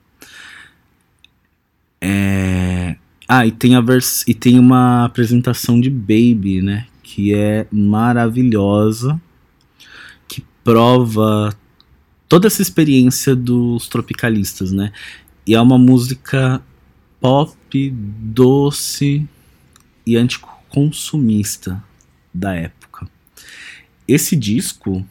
É... 2.00 2.96
Ah, 3.28 3.44
e 3.44 3.52
tem, 3.52 3.74
a 3.74 3.82
vers... 3.82 4.24
e 4.28 4.36
tem 4.36 4.60
uma 4.60 5.04
apresentação 5.04 5.82
de 5.82 5.90
Baby, 5.90 6.62
né, 6.62 6.86
que 7.02 7.34
é 7.34 7.66
maravilhosa, 7.72 9.20
prova 10.64 11.56
toda 12.28 12.48
essa 12.48 12.62
experiência 12.62 13.36
dos 13.36 13.88
tropicalistas, 13.88 14.72
né, 14.72 14.92
e 15.46 15.54
é 15.54 15.62
uma 15.62 15.78
música 15.78 16.62
pop, 17.20 17.90
doce 17.92 19.28
e 20.06 20.18
anticonsumista, 20.18 21.82
da 22.34 22.56
época. 22.56 23.08
Esse 24.08 24.36
disco 24.36 25.06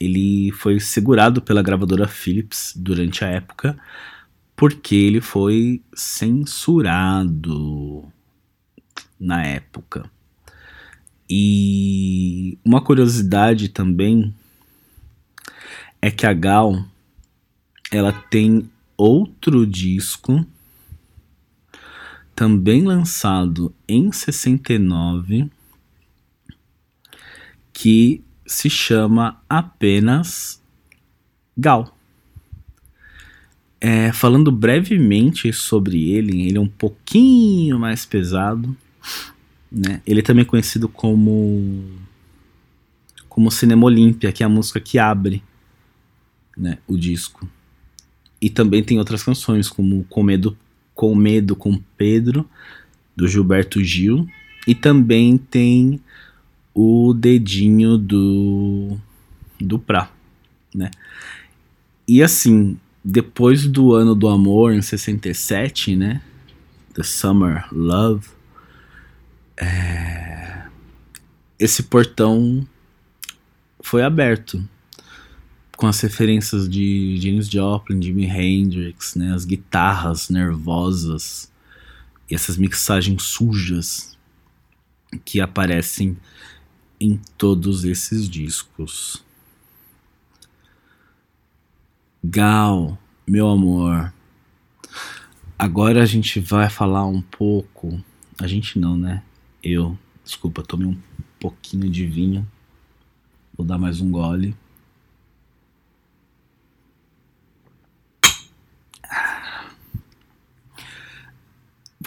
ele 0.00 0.52
foi 0.52 0.78
segurado 0.78 1.40
pela 1.40 1.62
gravadora 1.62 2.06
Philips 2.06 2.72
durante 2.76 3.24
a 3.24 3.28
época 3.28 3.78
porque 4.54 4.94
ele 4.94 5.20
foi 5.20 5.80
censurado 5.94 7.32
na 9.18 9.44
época. 9.44 10.10
E 11.30 12.58
uma 12.64 12.80
curiosidade 12.80 13.68
também 13.68 14.34
é 16.00 16.10
que 16.10 16.26
a 16.26 16.32
Gal 16.32 16.84
ela 17.90 18.12
tem 18.12 18.68
outro 18.96 19.66
disco 19.66 20.44
também 22.34 22.84
lançado 22.84 23.74
em 23.88 24.12
69 24.12 25.50
que 27.72 28.22
se 28.46 28.68
chama 28.70 29.40
apenas 29.48 30.62
Gal. 31.56 31.96
É, 33.80 34.12
falando 34.12 34.50
brevemente 34.50 35.52
sobre 35.52 36.10
ele, 36.10 36.46
ele 36.46 36.58
é 36.58 36.60
um 36.60 36.68
pouquinho 36.68 37.78
mais 37.78 38.04
pesado. 38.04 38.76
Né? 39.70 40.00
Ele 40.06 40.20
é 40.20 40.22
também 40.22 40.44
conhecido 40.44 40.88
como 40.88 41.84
como 43.28 43.52
Cinema 43.52 43.84
Olímpia, 43.84 44.32
que 44.32 44.42
é 44.42 44.46
a 44.46 44.48
música 44.48 44.80
que 44.80 44.98
abre 44.98 45.42
né, 46.58 46.78
o 46.86 46.96
disco. 46.96 47.48
E 48.40 48.50
também 48.50 48.82
tem 48.82 48.98
outras 48.98 49.22
canções, 49.22 49.68
como 49.68 50.04
Com 50.04 50.22
Medo 50.22 50.56
com, 50.98 51.14
Medo, 51.14 51.54
com 51.54 51.80
Pedro, 51.96 52.44
do 53.14 53.28
Gilberto 53.28 53.80
Gil. 53.84 54.28
E 54.66 54.74
também 54.74 55.38
tem 55.38 56.00
o 56.74 57.14
dedinho 57.14 57.96
do 57.96 58.98
do 59.60 59.78
Pra, 59.78 60.10
né? 60.74 60.90
E 62.06 62.20
assim, 62.20 62.76
depois 63.04 63.68
do 63.68 63.94
ano 63.94 64.12
do 64.12 64.26
amor 64.26 64.74
em 64.74 64.82
67, 64.82 65.94
né? 65.94 66.20
The 66.94 67.04
Summer 67.04 67.64
Love, 67.72 68.26
é... 69.56 70.64
esse 71.60 71.84
portão 71.84 72.66
foi 73.80 74.02
aberto 74.02 74.68
com 75.78 75.86
as 75.86 76.00
referências 76.00 76.68
de 76.68 77.16
James 77.20 77.48
Joplin, 77.48 78.02
Jimi 78.02 78.26
Hendrix, 78.26 79.14
né? 79.14 79.32
As 79.32 79.44
guitarras 79.44 80.28
nervosas 80.28 81.52
e 82.28 82.34
essas 82.34 82.56
mixagens 82.56 83.22
sujas 83.22 84.18
que 85.24 85.40
aparecem 85.40 86.16
em 86.98 87.16
todos 87.38 87.84
esses 87.84 88.28
discos. 88.28 89.24
Gal, 92.24 92.98
meu 93.24 93.48
amor. 93.48 94.12
Agora 95.56 96.02
a 96.02 96.06
gente 96.06 96.40
vai 96.40 96.68
falar 96.68 97.06
um 97.06 97.22
pouco. 97.22 98.02
A 98.42 98.48
gente 98.48 98.80
não, 98.80 98.96
né? 98.96 99.22
Eu, 99.62 99.96
desculpa, 100.24 100.60
tomei 100.60 100.88
um 100.88 100.98
pouquinho 101.38 101.88
de 101.88 102.04
vinho. 102.04 102.44
Vou 103.56 103.64
dar 103.64 103.78
mais 103.78 104.00
um 104.00 104.10
gole. 104.10 104.56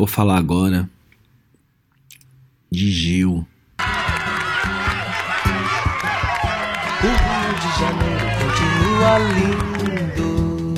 Vou 0.01 0.07
falar 0.07 0.37
agora 0.37 0.89
de 2.71 2.89
Gil. 2.89 3.45
O 7.03 7.05
Rio 7.05 7.53
de 7.61 7.69
Janeiro 7.79 8.25
continua 8.41 9.19
lindo. 9.19 10.73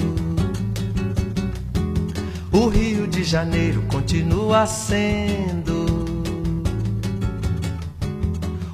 O 2.51 2.67
Rio 2.67 3.07
de 3.07 3.23
Janeiro 3.23 3.81
continua 3.83 4.67
sendo. 4.67 5.85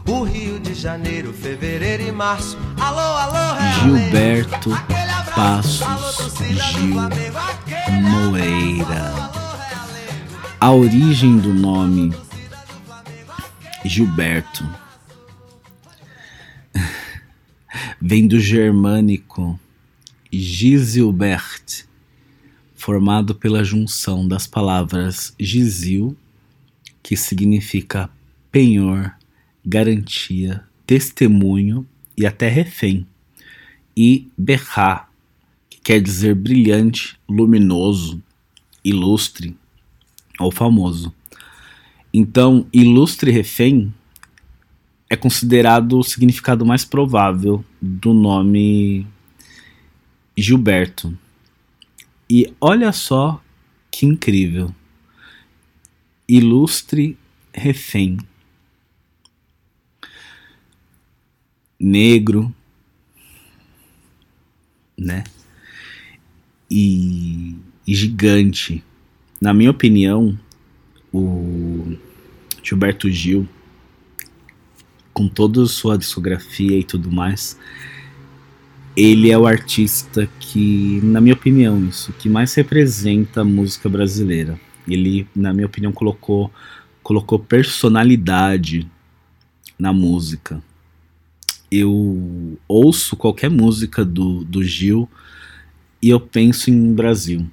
O 0.07 0.23
Rio 0.23 0.59
de 0.59 0.73
Janeiro, 0.73 1.31
fevereiro 1.31 2.01
e 2.07 2.11
março. 2.11 2.57
Alô, 2.79 2.99
alô, 2.99 3.55
Gilberto 3.83 4.71
Passos 5.35 5.85
Gil 6.71 6.95
Moreira. 8.01 9.38
A 10.61 10.73
origem 10.73 11.37
do 11.37 11.53
nome 11.53 12.11
Gilberto. 13.85 14.67
Vem 18.01 18.27
do 18.27 18.37
germânico 18.41 19.57
Gisilbert, 20.29 21.85
formado 22.75 23.33
pela 23.33 23.63
junção 23.63 24.27
das 24.27 24.47
palavras 24.47 25.33
Gisil, 25.39 26.17
que 27.01 27.15
significa 27.15 28.09
penhor, 28.51 29.15
garantia, 29.65 30.61
testemunho 30.85 31.87
e 32.17 32.25
até 32.25 32.49
refém, 32.49 33.07
e 33.95 34.27
Berra, 34.37 35.07
que 35.69 35.79
quer 35.79 36.01
dizer 36.01 36.35
brilhante, 36.35 37.17
luminoso, 37.29 38.21
ilustre 38.83 39.55
ou 40.39 40.51
famoso. 40.51 41.13
Então, 42.13 42.65
ilustre 42.73 43.31
refém 43.31 43.93
é 45.09 45.15
considerado 45.15 45.99
o 45.99 46.03
significado 46.03 46.65
mais 46.65 46.85
provável 46.85 47.63
do 47.81 48.13
nome 48.13 49.07
Gilberto. 50.37 51.17
E 52.29 52.53
olha 52.61 52.91
só 52.91 53.41
que 53.91 54.05
incrível. 54.05 54.73
Ilustre 56.27 57.17
refém. 57.51 58.17
Negro, 61.79 62.53
né? 64.97 65.23
E, 66.69 67.55
e 67.87 67.95
gigante. 67.95 68.83
Na 69.41 69.53
minha 69.53 69.71
opinião, 69.71 70.37
o 71.13 71.95
Gilberto 72.61 73.09
Gil 73.09 73.47
com 75.19 75.27
toda 75.27 75.65
sua 75.65 75.97
discografia 75.97 76.79
e 76.79 76.83
tudo 76.83 77.11
mais, 77.11 77.59
ele 78.95 79.29
é 79.29 79.37
o 79.37 79.45
artista 79.45 80.29
que, 80.39 81.01
na 81.03 81.19
minha 81.19 81.33
opinião, 81.33 81.85
isso 81.89 82.13
que 82.13 82.29
mais 82.29 82.53
representa 82.53 83.41
a 83.41 83.43
música 83.43 83.89
brasileira. 83.89 84.57
Ele, 84.87 85.27
na 85.35 85.53
minha 85.53 85.65
opinião, 85.65 85.91
colocou 85.91 86.49
colocou 87.03 87.37
personalidade 87.37 88.89
na 89.77 89.91
música. 89.91 90.63
Eu 91.69 92.57
ouço 92.65 93.17
qualquer 93.17 93.49
música 93.49 94.05
do, 94.05 94.45
do 94.45 94.63
Gil 94.63 95.09
e 96.01 96.09
eu 96.09 96.19
penso 96.19 96.69
em 96.69 96.93
Brasil. 96.93 97.45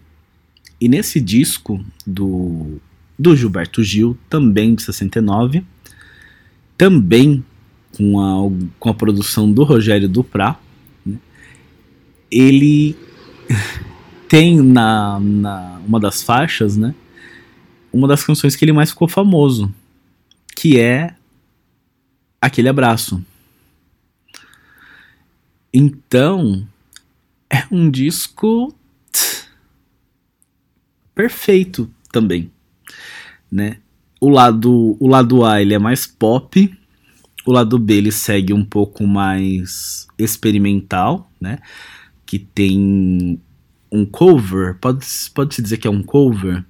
E 0.80 0.88
nesse 0.88 1.20
disco 1.20 1.84
do, 2.06 2.80
do 3.18 3.34
Gilberto 3.34 3.82
Gil, 3.82 4.16
também 4.28 4.74
de 4.74 4.82
69, 4.82 5.64
também 6.76 7.44
com 7.96 8.20
a, 8.20 8.68
com 8.78 8.88
a 8.90 8.94
produção 8.94 9.50
do 9.50 9.64
Rogério 9.64 10.08
Duprá, 10.08 10.58
né, 11.04 11.16
ele 12.30 12.94
tem 14.28 14.60
na, 14.60 15.18
na 15.18 15.80
uma 15.86 15.98
das 15.98 16.22
faixas, 16.22 16.76
né, 16.76 16.94
uma 17.92 18.06
das 18.06 18.22
canções 18.22 18.54
que 18.54 18.64
ele 18.64 18.72
mais 18.72 18.90
ficou 18.90 19.08
famoso, 19.08 19.72
que 20.54 20.78
é 20.78 21.14
aquele 22.40 22.68
abraço. 22.68 23.24
Então, 25.72 26.66
é 27.50 27.64
um 27.70 27.90
disco 27.90 28.74
perfeito 31.16 31.90
também, 32.12 32.52
né? 33.50 33.78
O 34.20 34.28
lado, 34.28 34.96
o 35.00 35.08
lado 35.08 35.44
A 35.44 35.62
ele 35.62 35.72
é 35.72 35.78
mais 35.78 36.06
pop, 36.06 36.72
o 37.46 37.52
lado 37.52 37.78
B 37.78 37.94
ele 37.94 38.12
segue 38.12 38.52
um 38.52 38.64
pouco 38.64 39.06
mais 39.06 40.06
experimental, 40.18 41.30
né? 41.40 41.58
Que 42.26 42.38
tem 42.38 43.40
um 43.90 44.04
cover, 44.04 44.76
pode, 44.78 45.06
pode 45.34 45.54
se 45.54 45.62
dizer 45.62 45.78
que 45.78 45.88
é 45.88 45.90
um 45.90 46.02
cover 46.02 46.62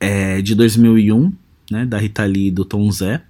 é, 0.00 0.42
de 0.42 0.54
2001, 0.56 1.32
né? 1.70 1.86
Da 1.86 1.98
Rita 1.98 2.24
Lee 2.24 2.48
e 2.48 2.50
do 2.50 2.64
Tom 2.64 2.90
Zé. 2.90 3.22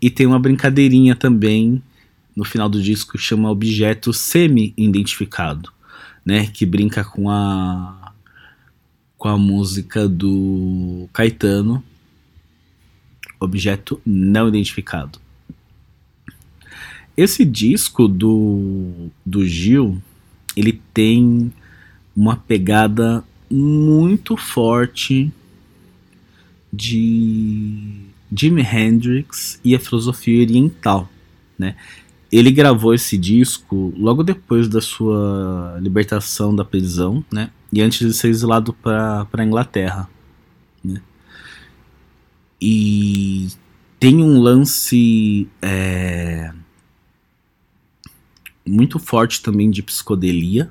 E 0.00 0.08
tem 0.08 0.26
uma 0.26 0.38
brincadeirinha 0.38 1.14
também 1.14 1.82
no 2.34 2.44
final 2.44 2.68
do 2.68 2.82
disco 2.82 3.12
que 3.12 3.18
chama 3.18 3.50
Objeto 3.50 4.12
Semi-Identificado, 4.12 5.70
né? 6.24 6.46
Que 6.46 6.64
brinca 6.64 7.04
com 7.04 7.28
a 7.28 8.03
com 9.16 9.28
a 9.28 9.38
música 9.38 10.08
do 10.08 11.08
Caetano, 11.12 11.82
Objeto 13.40 14.00
Não 14.04 14.48
Identificado. 14.48 15.18
Esse 17.16 17.44
disco 17.44 18.08
do, 18.08 19.10
do 19.24 19.46
Gil, 19.46 20.02
ele 20.56 20.80
tem 20.92 21.52
uma 22.14 22.36
pegada 22.36 23.24
muito 23.50 24.36
forte 24.36 25.32
de 26.72 28.00
Jimi 28.36 28.62
Hendrix 28.62 29.60
e 29.64 29.76
a 29.76 29.80
filosofia 29.80 30.42
oriental, 30.42 31.08
né? 31.56 31.76
Ele 32.30 32.50
gravou 32.50 32.94
esse 32.94 33.16
disco 33.16 33.92
logo 33.96 34.22
depois 34.22 34.68
da 34.68 34.80
sua 34.80 35.78
libertação 35.80 36.54
da 36.54 36.64
prisão, 36.64 37.24
né? 37.32 37.50
E 37.72 37.80
antes 37.80 38.06
de 38.06 38.12
ser 38.12 38.28
exilado 38.28 38.72
para 38.72 39.26
a 39.32 39.44
Inglaterra, 39.44 40.08
né? 40.82 41.00
E 42.60 43.48
tem 44.00 44.22
um 44.22 44.40
lance 44.40 45.48
é, 45.62 46.52
muito 48.66 48.98
forte 48.98 49.42
também 49.42 49.70
de 49.70 49.82
psicodelia. 49.82 50.70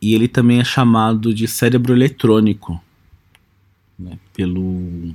E 0.00 0.14
ele 0.14 0.28
também 0.28 0.60
é 0.60 0.64
chamado 0.64 1.32
de 1.32 1.48
cérebro 1.48 1.94
eletrônico, 1.94 2.82
né? 3.98 4.18
Pelo 4.34 5.14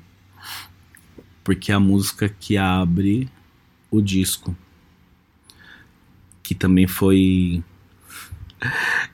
porque 1.44 1.72
é 1.72 1.76
a 1.76 1.80
música 1.80 2.30
que 2.30 2.58
abre 2.58 3.30
o 3.90 4.02
disco 4.02 4.56
que 6.50 6.56
também 6.56 6.88
foi 6.88 7.64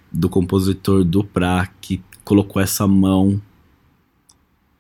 do 0.10 0.30
compositor 0.30 1.04
Duprá, 1.04 1.68
que 1.82 2.02
colocou 2.24 2.62
essa 2.62 2.88
mão 2.88 3.42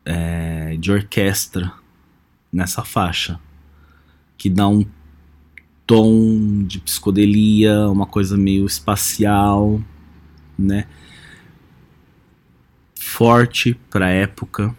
é, 0.05 0.77
de 0.77 0.89
orquestra 0.89 1.73
nessa 2.49 2.81
faixa, 2.81 3.37
que 4.37 4.49
dá 4.49 4.69
um 4.69 4.85
tom 5.85 6.63
de 6.63 6.79
psicodelia, 6.79 7.89
uma 7.89 8.05
coisa 8.05 8.37
meio 8.37 8.65
espacial, 8.65 9.81
né? 10.57 10.87
Forte 12.97 13.77
para 13.89 14.07
época 14.07 14.73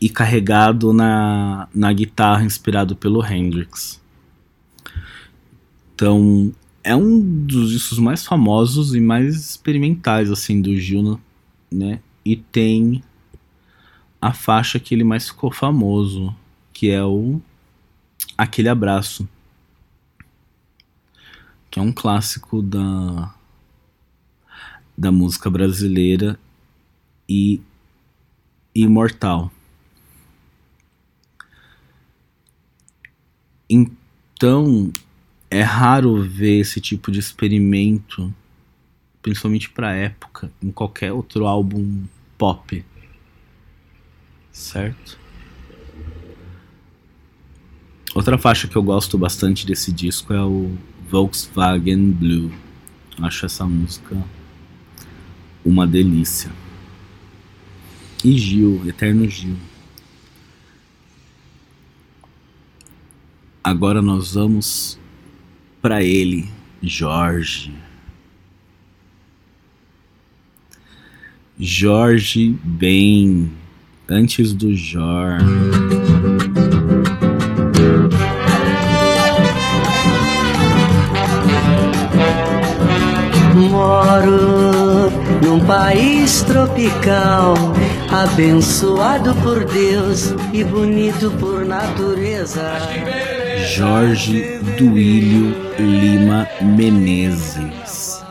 e 0.00 0.08
carregado 0.08 0.92
na, 0.92 1.68
na 1.74 1.92
guitarra 1.92 2.44
inspirado 2.44 2.94
pelo 2.94 3.26
Hendrix. 3.26 4.00
Então, 5.92 6.54
é 6.86 6.94
um 6.94 7.20
dos 7.44 7.70
discos 7.70 7.98
mais 7.98 8.24
famosos 8.24 8.94
e 8.94 9.00
mais 9.00 9.34
experimentais 9.34 10.30
assim 10.30 10.62
do 10.62 10.76
Gil, 10.76 11.20
né? 11.68 12.00
E 12.24 12.36
tem 12.36 13.02
a 14.20 14.32
faixa 14.32 14.78
que 14.78 14.94
ele 14.94 15.02
mais 15.02 15.26
ficou 15.26 15.50
famoso, 15.50 16.32
que 16.72 16.88
é 16.88 17.02
o 17.02 17.40
Aquele 18.38 18.68
Abraço, 18.68 19.28
que 21.68 21.80
é 21.80 21.82
um 21.82 21.92
clássico 21.92 22.62
da 22.62 23.34
da 24.96 25.10
música 25.10 25.50
brasileira 25.50 26.38
e 27.28 27.60
imortal. 28.72 29.50
Então, 33.68 34.92
é 35.50 35.62
raro 35.62 36.22
ver 36.22 36.60
esse 36.60 36.80
tipo 36.80 37.10
de 37.10 37.20
experimento, 37.20 38.32
principalmente 39.22 39.70
para 39.70 39.94
época, 39.94 40.50
em 40.62 40.70
qualquer 40.70 41.12
outro 41.12 41.46
álbum 41.46 42.04
pop. 42.36 42.84
Certo? 44.52 45.18
Outra 48.14 48.38
faixa 48.38 48.66
que 48.66 48.76
eu 48.76 48.82
gosto 48.82 49.18
bastante 49.18 49.66
desse 49.66 49.92
disco 49.92 50.32
é 50.32 50.42
o 50.42 50.76
Volkswagen 51.08 52.12
Blue. 52.12 52.50
Acho 53.20 53.46
essa 53.46 53.64
música 53.66 54.16
uma 55.64 55.86
delícia. 55.86 56.50
E 58.24 58.38
Gil, 58.38 58.82
Eterno 58.86 59.28
Gil. 59.28 59.56
Agora 63.62 64.00
nós 64.00 64.34
vamos 64.34 64.98
para 65.86 66.02
ele, 66.02 66.48
Jorge. 66.82 67.72
Jorge 71.56 72.58
bem 72.64 73.52
antes 74.08 74.52
do 74.52 74.74
Jorge. 74.74 75.46
Moro 83.54 85.08
num 85.40 85.64
país 85.66 86.42
tropical, 86.42 87.54
abençoado 88.10 89.36
por 89.36 89.64
Deus 89.64 90.34
e 90.52 90.64
bonito 90.64 91.30
por 91.38 91.64
natureza. 91.64 92.72
Jorge 93.64 94.58
Duílio 94.76 95.54
Lima 95.78 96.46
Menezes, 96.60 98.22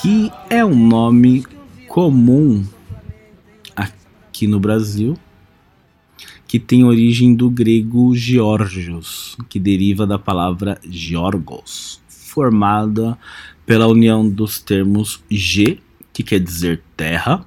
que 0.00 0.30
é 0.48 0.64
um 0.64 0.86
nome 0.86 1.44
comum 1.88 2.64
aqui 3.74 4.46
no 4.46 4.60
Brasil, 4.60 5.18
que 6.46 6.60
tem 6.60 6.84
origem 6.84 7.34
do 7.34 7.50
grego 7.50 8.14
Georgios, 8.14 9.36
que 9.48 9.58
deriva 9.58 10.06
da 10.06 10.18
palavra 10.18 10.78
Georgos, 10.88 12.00
formada 12.06 13.18
pela 13.66 13.88
união 13.88 14.28
dos 14.28 14.60
termos 14.60 15.22
ge, 15.28 15.80
que 16.12 16.22
quer 16.22 16.38
dizer 16.38 16.80
terra, 16.96 17.44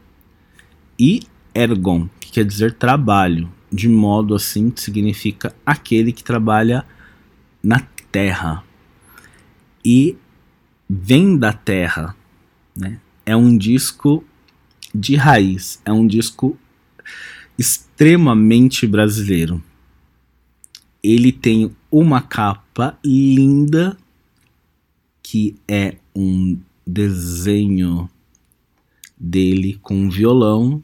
e 0.99 1.21
ergon, 1.55 2.09
que 2.19 2.31
quer 2.31 2.43
dizer 2.43 2.73
trabalho, 2.73 3.49
de 3.71 3.87
modo 3.87 4.35
assim 4.35 4.69
que 4.69 4.81
significa 4.81 5.55
aquele 5.65 6.11
que 6.11 6.23
trabalha 6.23 6.85
na 7.63 7.79
terra 8.11 8.63
e 9.83 10.15
vem 10.89 11.37
da 11.37 11.53
terra, 11.53 12.15
né? 12.75 12.99
É 13.25 13.35
um 13.35 13.57
disco 13.57 14.23
de 14.93 15.15
raiz, 15.15 15.81
é 15.83 15.91
um 15.91 16.07
disco 16.07 16.57
extremamente 17.57 18.87
brasileiro. 18.87 19.61
Ele 21.03 21.31
tem 21.31 21.75
uma 21.91 22.21
capa 22.21 22.97
linda 23.03 23.97
que 25.21 25.55
é 25.67 25.97
um 26.15 26.59
desenho 26.85 28.09
dele 29.17 29.79
com 29.81 30.09
violão 30.09 30.81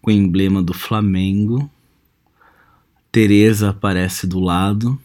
com 0.00 0.10
o 0.10 0.14
emblema 0.14 0.62
do 0.62 0.72
Flamengo. 0.72 1.70
Teresa 3.12 3.70
aparece 3.70 4.26
do 4.26 4.38
lado 4.38 4.98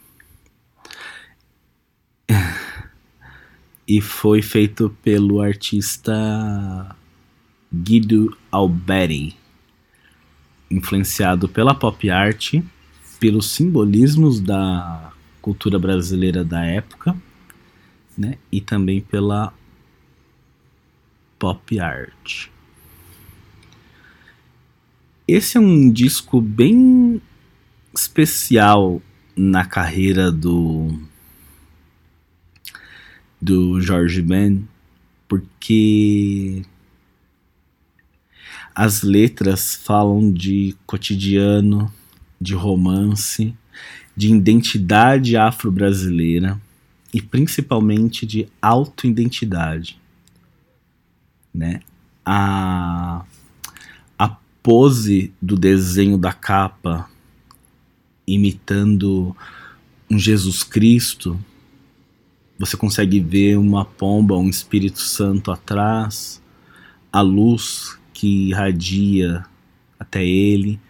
e 3.86 4.00
foi 4.00 4.42
feito 4.42 4.94
pelo 5.02 5.40
artista 5.40 6.96
Guido 7.72 8.36
Albetti, 8.50 9.36
influenciado 10.70 11.48
pela 11.48 11.74
pop 11.74 12.10
art, 12.10 12.54
pelos 13.20 13.50
simbolismos 13.50 14.40
da 14.40 15.12
cultura 15.40 15.78
brasileira 15.78 16.44
da 16.44 16.64
época, 16.64 17.16
né, 18.16 18.38
e 18.50 18.60
também 18.60 19.00
pela 19.00 19.52
pop 21.38 21.78
art. 21.78 22.48
Esse 25.28 25.56
é 25.56 25.60
um 25.60 25.90
disco 25.90 26.40
bem 26.40 27.20
especial 27.94 29.02
na 29.36 29.64
carreira 29.64 30.30
do 30.30 30.98
do 33.40 33.80
George 33.80 34.22
Ben, 34.22 34.66
porque 35.28 36.62
as 38.74 39.02
letras 39.02 39.74
falam 39.74 40.32
de 40.32 40.76
cotidiano, 40.86 41.92
de 42.40 42.54
romance, 42.54 43.54
de 44.16 44.32
identidade 44.32 45.36
afro-brasileira 45.36 46.60
e 47.12 47.20
principalmente 47.20 48.26
de 48.26 48.48
autoidentidade, 48.60 49.98
né? 51.54 51.80
A 52.24 53.24
a 54.18 54.36
pose 54.62 55.32
do 55.40 55.56
desenho 55.56 56.18
da 56.18 56.32
capa 56.32 57.08
imitando 58.26 59.36
um 60.10 60.18
Jesus 60.18 60.62
Cristo, 60.62 61.38
você 62.58 62.76
consegue 62.76 63.20
ver 63.20 63.56
uma 63.58 63.84
pomba, 63.84 64.36
um 64.36 64.48
Espírito 64.48 65.00
Santo 65.00 65.50
atrás, 65.50 66.42
a 67.12 67.20
luz 67.20 67.98
que 68.12 68.48
irradia 68.48 69.44
até 69.98 70.24
ele, 70.24 70.80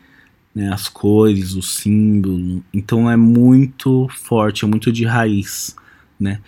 né, 0.55 0.73
as 0.73 0.89
cores, 0.89 1.55
o 1.55 1.63
símbolo. 1.63 2.65
Então 2.73 3.11
é 3.11 3.17
muito 3.17 4.09
forte, 4.09 4.65
é 4.65 4.69
muito 4.69 4.93
de 4.93 5.05
raiz, 5.05 5.77
né? 6.19 6.41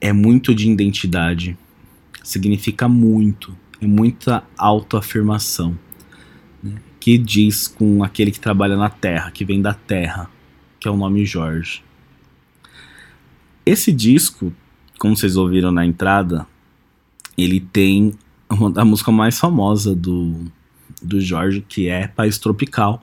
É 0.00 0.12
muito 0.12 0.54
de 0.54 0.70
identidade. 0.70 1.56
Significa 2.22 2.88
muito, 2.88 3.56
é 3.80 3.86
muita 3.86 4.44
autoafirmação 4.56 5.76
que 7.02 7.18
diz 7.18 7.66
com 7.66 8.04
aquele 8.04 8.30
que 8.30 8.38
trabalha 8.38 8.76
na 8.76 8.88
terra, 8.88 9.32
que 9.32 9.44
vem 9.44 9.60
da 9.60 9.74
terra, 9.74 10.30
que 10.78 10.86
é 10.86 10.90
o 10.90 10.96
nome 10.96 11.26
Jorge. 11.26 11.82
Esse 13.64 13.92
disco, 13.92 14.52
como 14.98 15.16
vocês 15.16 15.36
ouviram 15.36 15.70
na 15.70 15.86
entrada, 15.86 16.46
ele 17.36 17.60
tem 17.60 18.12
a 18.76 18.84
música 18.84 19.10
mais 19.10 19.38
famosa 19.38 19.94
do, 19.94 20.44
do 21.00 21.20
Jorge, 21.20 21.64
que 21.66 21.88
é 21.88 22.08
País 22.08 22.38
Tropical, 22.38 23.02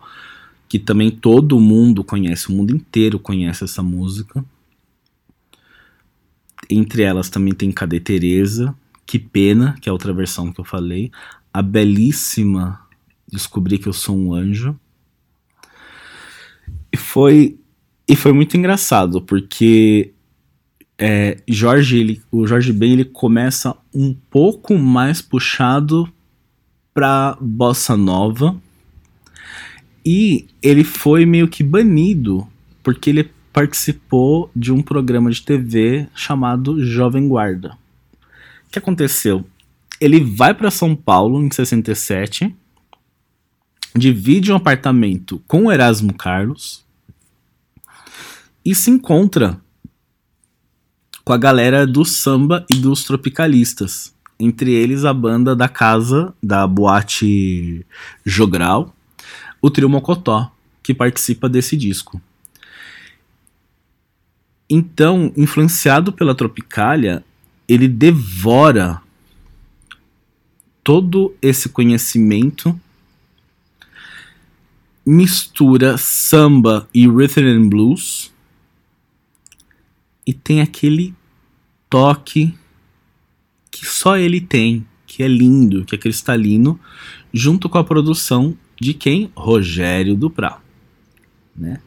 que 0.67 0.77
também 0.77 1.09
todo 1.09 1.59
mundo 1.59 2.03
conhece, 2.03 2.49
o 2.49 2.51
mundo 2.51 2.75
inteiro 2.75 3.17
conhece 3.17 3.63
essa 3.63 3.81
música. 3.81 4.43
Entre 6.69 7.01
elas 7.01 7.29
também 7.29 7.53
tem 7.53 7.71
Cadê 7.71 7.99
Teresa, 7.99 8.75
Que 9.05 9.17
Pena, 9.17 9.75
que 9.81 9.89
é 9.89 9.91
outra 9.91 10.13
versão 10.13 10.51
que 10.53 10.59
eu 10.59 10.65
falei, 10.65 11.11
a 11.51 11.61
belíssima 11.61 12.79
descobri 13.27 13.79
que 13.79 13.87
eu 13.87 13.93
sou 13.93 14.15
um 14.15 14.33
anjo. 14.33 14.79
E 16.91 16.97
foi, 16.97 17.57
e 18.07 18.15
foi 18.15 18.33
muito 18.33 18.55
engraçado, 18.55 19.21
porque 19.21 20.13
é, 20.99 21.37
Jorge, 21.47 21.97
ele, 21.97 22.21
o 22.29 22.45
Jorge 22.45 22.73
Ben 22.73 22.91
ele 22.91 23.05
começa 23.05 23.73
um 23.93 24.13
pouco 24.29 24.77
mais 24.77 25.21
puxado 25.21 26.11
pra 26.93 27.37
bossa 27.39 27.95
nova. 27.95 28.61
E 30.05 30.47
ele 30.61 30.83
foi 30.83 31.25
meio 31.25 31.47
que 31.47 31.63
banido 31.63 32.45
porque 32.83 33.09
ele 33.09 33.31
participou 33.53 34.51
de 34.55 34.71
um 34.73 34.81
programa 34.81 35.31
de 35.31 35.41
TV 35.41 36.07
chamado 36.13 36.83
Jovem 36.83 37.27
Guarda. 37.27 37.77
O 38.67 38.71
que 38.71 38.79
aconteceu? 38.79 39.45
Ele 40.01 40.19
vai 40.19 40.53
para 40.53 40.69
São 40.69 40.95
Paulo 40.95 41.41
em 41.41 41.49
67 41.49 42.53
divide 43.95 44.51
um 44.51 44.55
apartamento 44.55 45.41
com 45.47 45.71
Erasmo 45.71 46.13
Carlos 46.13 46.85
e 48.63 48.75
se 48.75 48.91
encontra 48.91 49.59
com 51.23 51.33
a 51.33 51.37
galera 51.37 51.85
do 51.85 52.03
samba 52.05 52.65
e 52.69 52.75
dos 52.75 53.03
tropicalistas. 53.03 54.13
Entre 54.39 54.73
eles 54.73 55.03
a 55.03 55.13
banda 55.13 55.55
da 55.55 55.67
casa 55.67 56.33
da 56.41 56.65
boate 56.65 57.85
Jogral, 58.25 58.95
o 59.61 59.69
Trio 59.69 59.89
Mocotó, 59.89 60.51
que 60.81 60.93
participa 60.93 61.49
desse 61.49 61.75
disco. 61.75 62.21
Então, 64.69 65.33
influenciado 65.35 66.13
pela 66.13 66.35
Tropicália, 66.35 67.23
ele 67.67 67.87
devora 67.87 69.01
todo 70.83 71.35
esse 71.41 71.69
conhecimento 71.69 72.79
mistura 75.05 75.97
samba 75.97 76.87
e 76.93 77.07
rhythm 77.07 77.45
and 77.45 77.67
blues 77.67 78.31
e 80.29 80.33
tem 80.33 80.61
aquele 80.61 81.15
toque 81.89 82.53
que 83.71 83.83
só 83.83 84.15
ele 84.15 84.39
tem, 84.39 84.85
que 85.07 85.23
é 85.23 85.27
lindo, 85.27 85.83
que 85.83 85.95
é 85.95 85.97
cristalino, 85.97 86.79
junto 87.33 87.67
com 87.67 87.79
a 87.79 87.83
produção 87.83 88.55
de 88.79 88.93
quem? 88.93 89.31
Rogério 89.35 90.15
Duprá, 90.15 90.61
né? 91.55 91.81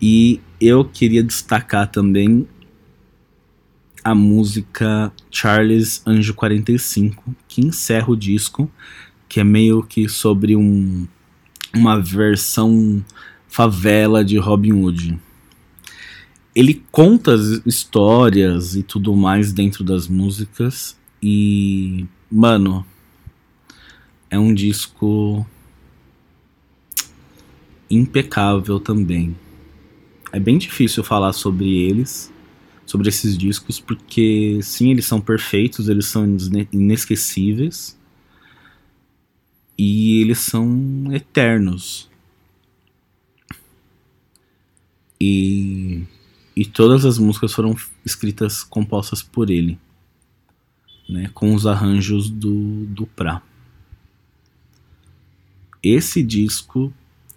E 0.00 0.40
eu 0.60 0.84
queria 0.84 1.20
destacar 1.20 1.90
também 1.90 2.46
a 4.04 4.14
música 4.14 5.12
Charles 5.28 6.00
Anjo 6.06 6.32
45, 6.32 7.34
que 7.48 7.60
encerra 7.60 8.08
o 8.08 8.16
disco, 8.16 8.70
que 9.28 9.40
é 9.40 9.44
meio 9.44 9.82
que 9.82 10.08
sobre 10.08 10.54
um 10.54 11.08
uma 11.74 12.00
versão 12.00 13.04
favela 13.48 14.24
de 14.24 14.38
Robin 14.38 14.74
Hood. 14.74 15.18
Ele 16.54 16.82
conta 16.92 17.34
as 17.34 17.60
histórias 17.66 18.76
e 18.76 18.82
tudo 18.82 19.14
mais 19.16 19.52
dentro 19.52 19.82
das 19.82 20.06
músicas 20.06 20.96
e, 21.20 22.06
mano, 22.30 22.86
é 24.30 24.38
um 24.38 24.54
disco 24.54 25.44
impecável 27.90 28.78
também. 28.78 29.36
É 30.32 30.38
bem 30.38 30.58
difícil 30.58 31.02
falar 31.02 31.32
sobre 31.32 31.68
eles, 31.68 32.32
sobre 32.86 33.08
esses 33.08 33.36
discos, 33.36 33.80
porque 33.80 34.60
sim, 34.62 34.90
eles 34.90 35.06
são 35.06 35.20
perfeitos, 35.20 35.88
eles 35.88 36.06
são 36.06 36.24
inesquecíveis 36.72 37.98
e 39.78 40.20
eles 40.20 40.38
são 40.38 41.12
eternos. 41.12 42.10
E, 45.20 46.02
e 46.56 46.64
todas 46.64 47.04
as 47.04 47.18
músicas 47.18 47.52
foram 47.52 47.76
escritas, 48.04 48.62
compostas 48.62 49.22
por 49.22 49.50
ele, 49.50 49.78
né, 51.08 51.30
com 51.34 51.54
os 51.54 51.66
arranjos 51.66 52.30
do, 52.30 52.86
do 52.86 53.06
Pra. 53.06 53.42
Esse 55.82 56.22
disco 56.22 56.92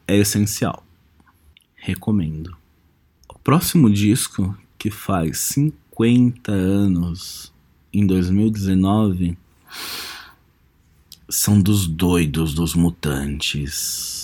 é 0.08 0.16
essencial. 0.16 0.86
Recomendo. 1.76 2.56
O 3.28 3.38
próximo 3.40 3.90
disco, 3.90 4.58
que 4.78 4.90
faz 4.90 5.40
50 5.40 6.52
anos, 6.52 7.52
em 7.92 8.06
2019, 8.06 9.38
são 11.30 11.62
dos 11.62 11.88
doidos 11.88 12.54
dos 12.54 12.74
mutantes. 12.74 14.17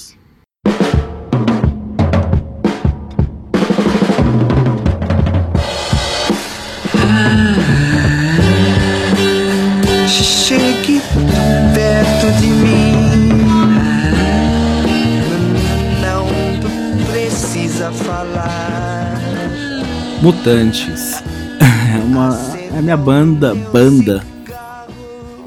Mutantes 20.24 21.22
é 21.60 22.02
uma 22.02 22.34
é 22.74 22.80
a 22.80 22.82
minha 22.82 22.96
banda 22.96 23.54
banda 23.54 24.26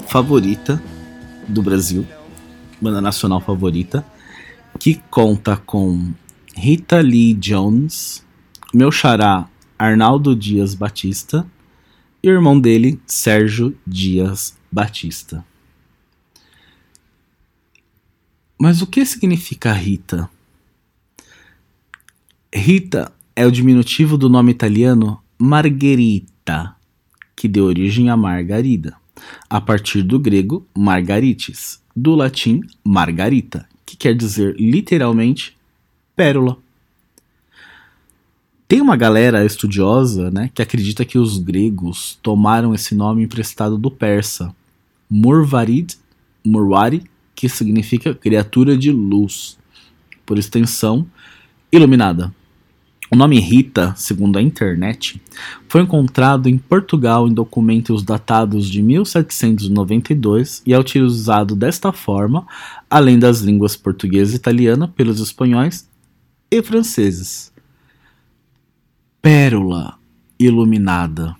favorita 0.07 0.79
do 1.47 1.63
Brasil, 1.63 2.05
banda 2.79 3.01
nacional 3.01 3.41
favorita, 3.41 4.05
que 4.79 5.01
conta 5.09 5.57
com 5.57 6.13
Rita 6.53 7.01
Lee 7.01 7.33
Jones, 7.33 8.23
meu 8.71 8.91
xará 8.91 9.49
Arnaldo 9.79 10.35
Dias 10.35 10.75
Batista, 10.75 11.43
e 12.21 12.29
o 12.29 12.33
irmão 12.33 12.59
dele, 12.59 13.01
Sérgio 13.07 13.75
Dias 13.83 14.55
Batista. 14.71 15.43
Mas 18.59 18.83
o 18.83 18.85
que 18.85 19.03
significa 19.07 19.73
Rita? 19.73 20.29
Rita 22.53 23.16
é 23.37 23.45
o 23.45 23.51
diminutivo 23.51 24.17
do 24.17 24.27
nome 24.27 24.49
italiano 24.49 25.21
Margherita, 25.37 26.75
que 27.35 27.47
deu 27.47 27.65
origem 27.65 28.09
a 28.09 28.17
Margarida, 28.17 28.95
a 29.47 29.61
partir 29.61 30.01
do 30.01 30.17
grego 30.17 30.65
margarites, 30.75 31.79
do 31.95 32.15
latim 32.15 32.61
margarita, 32.83 33.69
que 33.85 33.95
quer 33.95 34.15
dizer 34.15 34.55
literalmente 34.59 35.55
pérola. 36.15 36.57
Tem 38.67 38.81
uma 38.81 38.95
galera 38.95 39.45
estudiosa 39.45 40.31
né, 40.31 40.49
que 40.51 40.63
acredita 40.63 41.05
que 41.05 41.19
os 41.19 41.37
gregos 41.37 42.17
tomaram 42.23 42.73
esse 42.73 42.95
nome 42.95 43.21
emprestado 43.21 43.77
do 43.77 43.91
persa, 43.91 44.51
Murvarid, 45.07 45.95
Murwari, 46.43 47.03
que 47.35 47.47
significa 47.47 48.15
criatura 48.15 48.75
de 48.75 48.91
luz, 48.91 49.59
por 50.25 50.39
extensão, 50.39 51.05
iluminada. 51.71 52.33
O 53.09 53.15
nome 53.15 53.39
Rita, 53.39 53.93
segundo 53.95 54.37
a 54.37 54.41
internet, 54.41 55.21
foi 55.69 55.81
encontrado 55.81 56.49
em 56.49 56.57
Portugal 56.57 57.25
em 57.25 57.33
documentos 57.33 58.03
datados 58.03 58.69
de 58.69 58.81
1792 58.81 60.61
e 60.65 60.73
é 60.73 60.79
utilizado 60.79 61.55
desta 61.55 61.93
forma, 61.93 62.45
além 62.89 63.17
das 63.17 63.39
línguas 63.39 63.77
portuguesa 63.77 64.33
e 64.33 64.35
italiana, 64.35 64.89
pelos 64.89 65.21
espanhóis 65.21 65.89
e 66.51 66.61
franceses. 66.61 67.53
Pérola 69.21 69.97
iluminada. 70.37 71.33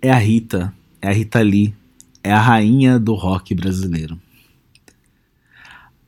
É 0.00 0.12
a 0.12 0.18
Rita, 0.18 0.72
é 1.00 1.08
a 1.08 1.12
Rita 1.12 1.42
Lee, 1.42 1.74
é 2.22 2.32
a 2.32 2.40
rainha 2.40 3.00
do 3.00 3.14
rock 3.14 3.52
brasileiro. 3.52 4.16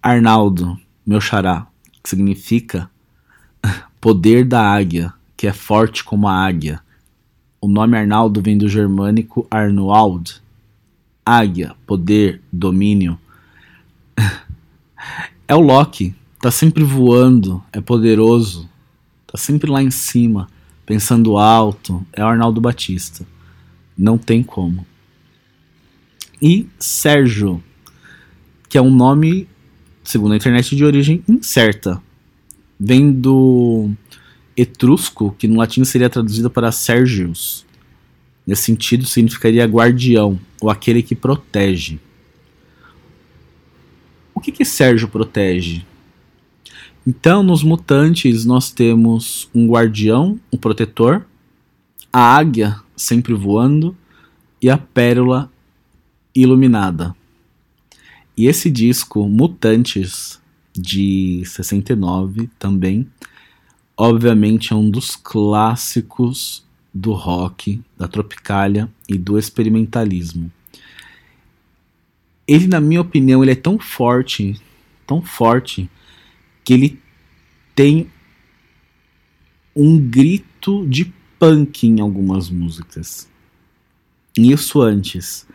Arnaldo, 0.00 0.78
meu 1.04 1.20
xará, 1.20 1.66
que 2.02 2.08
significa 2.08 2.88
poder 4.04 4.44
da 4.44 4.60
águia, 4.60 5.14
que 5.34 5.46
é 5.46 5.52
forte 5.54 6.04
como 6.04 6.28
a 6.28 6.34
águia. 6.34 6.78
O 7.58 7.66
nome 7.66 7.96
Arnaldo 7.96 8.42
vem 8.42 8.58
do 8.58 8.68
germânico 8.68 9.46
Arnoald. 9.50 10.42
Águia, 11.24 11.74
poder, 11.86 12.42
domínio. 12.52 13.18
é 15.48 15.54
o 15.54 15.60
Loki, 15.60 16.14
tá 16.38 16.50
sempre 16.50 16.84
voando, 16.84 17.64
é 17.72 17.80
poderoso, 17.80 18.68
tá 19.26 19.38
sempre 19.38 19.70
lá 19.70 19.82
em 19.82 19.90
cima, 19.90 20.50
pensando 20.84 21.38
alto. 21.38 22.06
É 22.12 22.22
o 22.22 22.28
Arnaldo 22.28 22.60
Batista. 22.60 23.26
Não 23.96 24.18
tem 24.18 24.42
como. 24.42 24.86
E 26.42 26.68
Sérgio, 26.78 27.64
que 28.68 28.76
é 28.76 28.82
um 28.82 28.94
nome, 28.94 29.48
segundo 30.04 30.32
a 30.32 30.36
internet, 30.36 30.76
de 30.76 30.84
origem 30.84 31.24
incerta 31.26 32.03
vem 32.78 33.12
do 33.12 33.90
etrusco, 34.56 35.34
que 35.38 35.48
no 35.48 35.58
latim 35.58 35.84
seria 35.84 36.10
traduzido 36.10 36.50
para 36.50 36.72
Sergius. 36.72 37.64
Nesse 38.46 38.64
sentido, 38.64 39.06
significaria 39.06 39.64
guardião, 39.66 40.38
ou 40.60 40.70
aquele 40.70 41.02
que 41.02 41.14
protege. 41.14 41.98
O 44.34 44.40
que, 44.40 44.52
que 44.52 44.64
Sérgio 44.64 45.08
protege? 45.08 45.84
Então, 47.06 47.42
nos 47.42 47.62
mutantes, 47.62 48.44
nós 48.44 48.70
temos 48.70 49.48
um 49.54 49.68
guardião, 49.68 50.38
um 50.52 50.56
protetor, 50.56 51.24
a 52.12 52.36
águia 52.36 52.80
sempre 52.96 53.34
voando 53.34 53.96
e 54.60 54.70
a 54.70 54.78
pérola 54.78 55.50
iluminada. 56.34 57.14
E 58.36 58.46
esse 58.46 58.70
disco, 58.70 59.28
Mutantes, 59.28 60.40
de 60.74 61.42
69 61.46 62.50
também. 62.58 63.06
Obviamente 63.96 64.72
é 64.72 64.76
um 64.76 64.90
dos 64.90 65.14
clássicos 65.14 66.64
do 66.92 67.12
rock, 67.12 67.80
da 67.96 68.08
tropicália 68.08 68.90
e 69.08 69.16
do 69.16 69.38
experimentalismo. 69.38 70.50
Ele, 72.46 72.66
na 72.66 72.80
minha 72.80 73.00
opinião, 73.00 73.42
ele 73.42 73.52
é 73.52 73.56
tão 73.56 73.78
forte, 73.78 74.60
tão 75.06 75.22
forte, 75.22 75.88
que 76.62 76.74
ele 76.74 77.00
tem 77.74 78.10
um 79.74 79.98
grito 79.98 80.86
de 80.86 81.12
punk 81.38 81.86
em 81.86 82.00
algumas 82.00 82.50
músicas. 82.50 83.28
Isso 84.36 84.80
antes. 84.80 85.46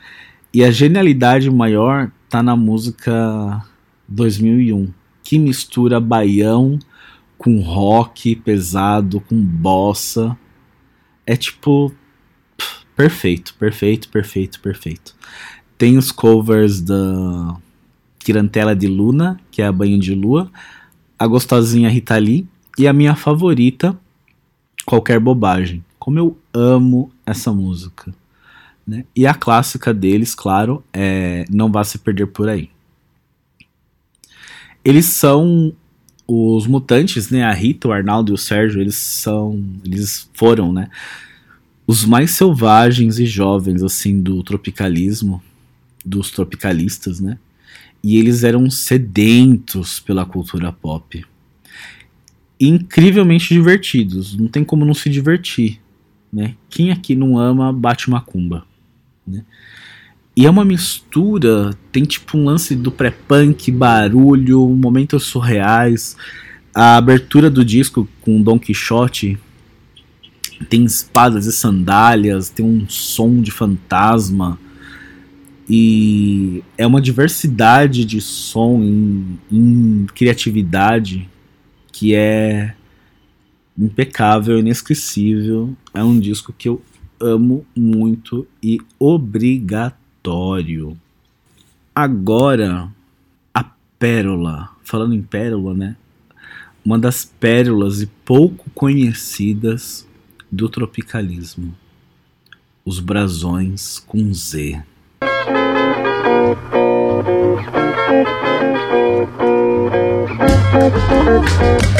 E 0.54 0.64
a 0.64 0.72
genialidade 0.72 1.50
maior 1.50 2.12
tá 2.30 2.42
na 2.42 2.56
música 2.56 3.64
2001, 4.08 4.92
que 5.30 5.38
mistura 5.38 6.00
baião 6.00 6.80
com 7.38 7.62
rock 7.62 8.36
pesado, 8.38 9.22
com 9.22 9.40
bossa. 9.40 10.36
É 11.24 11.36
tipo. 11.36 11.94
perfeito, 12.96 13.54
perfeito, 13.54 14.10
perfeito, 14.10 14.60
perfeito. 14.60 15.16
Tem 15.78 16.00
os 16.00 16.12
covers 16.12 16.82
da 16.82 17.56
Quirantela 18.18 18.76
de 18.76 18.88
Luna, 18.88 19.40
que 19.52 19.62
é 19.62 19.68
a 19.68 19.72
Banho 19.72 20.00
de 20.00 20.16
Lua, 20.16 20.52
a 21.20 21.28
gostosinha 21.28 21.90
Rita 21.90 22.18
Lee 22.18 22.48
e 22.76 22.88
a 22.88 22.92
minha 22.92 23.16
favorita, 23.16 23.96
Qualquer 24.84 25.20
Bobagem. 25.20 25.86
Como 26.00 26.18
eu 26.18 26.36
amo 26.52 27.12
essa 27.24 27.54
música. 27.54 28.12
Né? 28.86 29.06
E 29.16 29.28
a 29.28 29.36
clássica 29.36 29.94
deles, 29.94 30.34
claro, 30.34 30.84
é 30.92 31.46
Não 31.52 31.72
Vá 31.72 31.84
Se 31.84 32.00
Perder 32.00 32.26
Por 32.26 32.50
Aí. 32.50 32.72
Eles 34.84 35.06
são 35.06 35.74
os 36.28 36.68
mutantes, 36.68 37.30
né? 37.30 37.44
A 37.44 37.52
Rita, 37.52 37.88
o 37.88 37.92
Arnaldo 37.92 38.32
e 38.32 38.36
o 38.36 38.38
Sérgio, 38.38 38.80
eles 38.80 38.96
são, 38.96 39.64
eles 39.84 40.30
foram, 40.34 40.72
né? 40.72 40.90
Os 41.88 42.06
mais 42.06 42.32
selvagens 42.32 43.18
e 43.18 43.26
jovens 43.26 43.82
assim 43.82 44.22
do 44.22 44.44
tropicalismo, 44.44 45.42
dos 46.06 46.30
tropicalistas, 46.30 47.20
né? 47.20 47.40
E 48.04 48.18
eles 48.18 48.44
eram 48.44 48.70
sedentos 48.70 50.00
pela 50.00 50.26
cultura 50.26 50.72
pop. 50.72 51.26
Incrivelmente 52.60 53.54
divertidos, 53.54 54.38
não 54.38 54.48
tem 54.48 54.64
como 54.64 54.86
não 54.86 54.94
se 54.94 55.10
divertir, 55.10 55.82
né? 56.32 56.56
Quem 56.70 56.92
aqui 56.92 57.16
não 57.16 57.38
ama 57.38 57.74
bate 57.74 58.10
macumba, 58.10 58.66
né? 59.26 59.44
E 60.40 60.46
é 60.46 60.50
uma 60.50 60.64
mistura, 60.64 61.72
tem 61.92 62.06
tipo 62.06 62.38
um 62.38 62.46
lance 62.46 62.74
do 62.74 62.90
pré-punk, 62.94 63.70
barulho, 63.74 64.70
momentos 64.70 65.26
surreais. 65.26 66.16
A 66.74 66.96
abertura 66.96 67.50
do 67.50 67.66
disco 67.66 68.08
com 68.22 68.42
Don 68.42 68.58
Quixote 68.58 69.38
tem 70.70 70.86
espadas 70.86 71.46
e 71.46 71.52
sandálias, 71.52 72.50
tem 72.50 72.66
um 72.66 72.88
som 72.88 73.42
de 73.42 73.52
fantasma. 73.52 74.58
E 75.70 76.64
é 76.78 76.88
uma 76.88 77.02
diversidade 77.02 78.06
de 78.06 78.22
som 78.22 78.82
em, 78.82 79.38
em 79.52 80.06
criatividade 80.16 81.28
que 81.92 82.16
é 82.16 82.74
impecável, 83.78 84.58
inesquecível. 84.58 85.76
É 85.94 86.02
um 86.02 86.18
disco 86.18 86.56
que 86.58 86.70
eu 86.70 86.82
amo 87.20 87.66
muito 87.76 88.48
e 88.64 88.80
obrigatório 88.98 90.00
Agora, 91.94 92.90
a 93.54 93.64
pérola. 93.98 94.70
Falando 94.84 95.14
em 95.14 95.22
pérola, 95.22 95.74
né? 95.74 95.96
Uma 96.84 96.98
das 96.98 97.26
pérolas 97.26 98.02
e 98.02 98.08
pouco 98.08 98.70
conhecidas 98.72 100.08
do 100.52 100.70
tropicalismo. 100.70 101.76
Os 102.86 103.00
brasões 103.00 104.00
com 104.00 104.34
Z. 104.34 104.82
Foi 111.10 111.99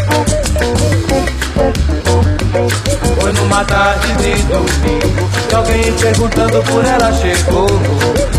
numa 3.40 3.64
tarde 3.66 4.08
de 4.14 4.44
domingo 4.44 5.30
Que 5.48 5.56
alguém 5.56 5.94
perguntando 5.94 6.64
por 6.64 6.86
ela 6.86 7.12
chegou. 7.14 7.68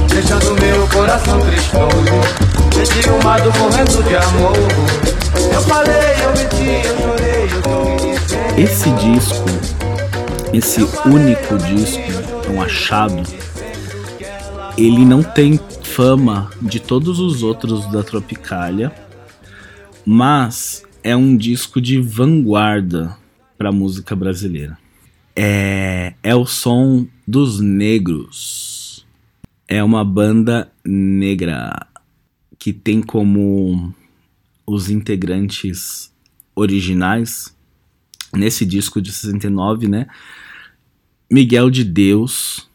Deixando 0.09 0.61
meu 0.61 0.86
coração 0.88 1.40
tristonho 1.40 2.84
Senti 2.84 3.11
um 3.11 3.22
mato 3.22 3.51
morrendo 3.59 4.03
de 4.03 4.16
amor. 4.16 4.57
Eu 5.53 5.61
falei, 5.62 6.14
eu 6.24 6.30
menti, 6.30 6.86
eu 6.86 6.96
chorei, 6.98 7.44
eu 7.44 7.62
tô 7.62 8.61
Esse 8.61 8.90
disco, 8.90 9.44
esse 10.53 10.82
único 11.07 11.59
disco, 11.59 12.01
é 12.46 12.51
um 12.51 12.62
achado 12.62 13.22
Ele 14.76 15.05
não 15.05 15.22
tem 15.22 15.59
fama 15.82 16.51
de 16.61 16.80
todos 16.80 17.18
os 17.18 17.42
outros 17.42 17.90
da 17.90 18.03
Tropicália 18.03 18.92
Mas 20.05 20.82
é 21.03 21.16
um 21.16 21.36
disco 21.36 21.80
de 21.80 22.01
vanguarda 22.01 23.16
para 23.61 23.68
a 23.68 23.72
música 23.72 24.16
brasileira. 24.16 24.78
É, 25.35 26.14
é 26.22 26.35
o 26.35 26.47
som 26.47 27.07
dos 27.26 27.61
negros. 27.61 29.07
É 29.68 29.83
uma 29.83 30.05
banda 30.05 30.70
negra 30.85 31.87
que 32.59 32.72
tem 32.72 33.01
como 33.01 33.95
os 34.66 34.91
integrantes 34.91 36.12
originais 36.55 37.57
nesse 38.35 38.64
disco 38.64 39.01
de 39.01 39.12
69, 39.12 39.89
né? 39.89 40.07
Miguel 41.31 41.70
de 41.70 41.85
Deus, 41.85 42.68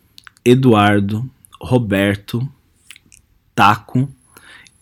Eduardo, 0.44 1.30
Roberto, 1.62 2.48
Taco 3.54 4.10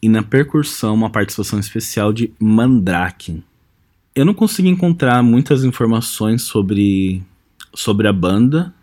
e 0.01 0.09
na 0.09 0.21
percussão 0.21 0.93
uma 0.93 1.09
participação 1.09 1.59
especial 1.59 2.11
de 2.11 2.33
Mandrake. 2.39 3.43
Eu 4.15 4.25
não 4.25 4.33
consegui 4.33 4.69
encontrar 4.69 5.23
muitas 5.23 5.63
informações 5.63 6.43
sobre, 6.43 7.23
sobre 7.73 8.07
a 8.07 8.13
banda 8.13 8.73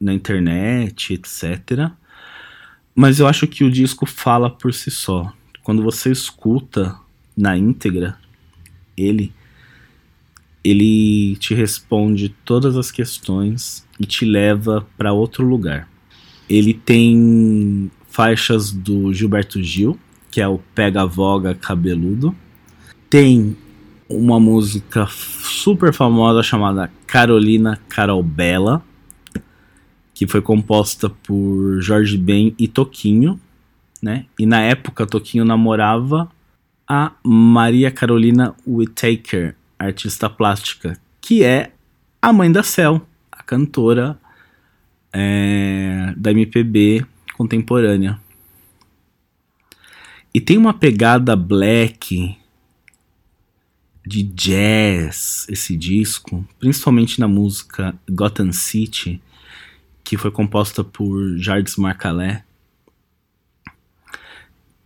na 0.00 0.12
internet, 0.12 1.14
etc. 1.14 1.90
Mas 2.94 3.20
eu 3.20 3.26
acho 3.26 3.46
que 3.46 3.64
o 3.64 3.70
disco 3.70 4.06
fala 4.06 4.50
por 4.50 4.72
si 4.72 4.90
só. 4.90 5.32
Quando 5.62 5.82
você 5.82 6.10
escuta 6.10 6.96
na 7.36 7.56
íntegra 7.56 8.18
ele, 8.96 9.32
ele 10.62 11.36
te 11.36 11.54
responde 11.54 12.28
todas 12.44 12.76
as 12.76 12.90
questões 12.90 13.86
e 13.98 14.04
te 14.04 14.24
leva 14.24 14.86
para 14.96 15.12
outro 15.12 15.44
lugar. 15.44 15.88
Ele 16.48 16.74
tem 16.74 17.90
faixas 18.08 18.72
do 18.72 19.12
Gilberto 19.12 19.62
Gil, 19.62 19.98
que 20.30 20.40
é 20.40 20.48
o 20.48 20.58
Pega 20.74 21.06
Voga 21.06 21.54
Cabeludo. 21.54 22.34
Tem 23.08 23.56
uma 24.08 24.38
música 24.38 25.06
super 25.60 25.92
famosa 25.92 26.42
chamada 26.42 26.90
Carolina 27.06 27.78
Carolbella, 27.86 28.82
que 30.14 30.26
foi 30.26 30.40
composta 30.40 31.10
por 31.10 31.80
Jorge 31.82 32.16
Ben 32.16 32.54
e 32.58 32.66
Toquinho, 32.66 33.38
né? 34.02 34.24
E 34.38 34.46
na 34.46 34.62
época 34.62 35.06
Toquinho 35.06 35.44
namorava 35.44 36.30
a 36.88 37.12
Maria 37.22 37.90
Carolina 37.90 38.54
Whittaker, 38.66 39.54
artista 39.78 40.30
plástica, 40.30 40.98
que 41.20 41.44
é 41.44 41.72
a 42.22 42.32
mãe 42.32 42.50
da 42.50 42.62
Cel, 42.62 43.06
a 43.30 43.42
cantora 43.42 44.18
é, 45.12 46.14
da 46.16 46.30
MPB 46.30 47.04
contemporânea. 47.36 48.18
E 50.32 50.40
tem 50.40 50.56
uma 50.56 50.72
pegada 50.72 51.36
black 51.36 52.39
de 54.06 54.22
jazz 54.22 55.46
esse 55.48 55.76
disco, 55.76 56.46
principalmente 56.58 57.20
na 57.20 57.28
música 57.28 57.94
Gotham 58.08 58.52
City, 58.52 59.20
que 60.02 60.16
foi 60.16 60.30
composta 60.30 60.82
por 60.82 61.36
Jardim 61.38 61.80
Marcalé, 61.80 62.44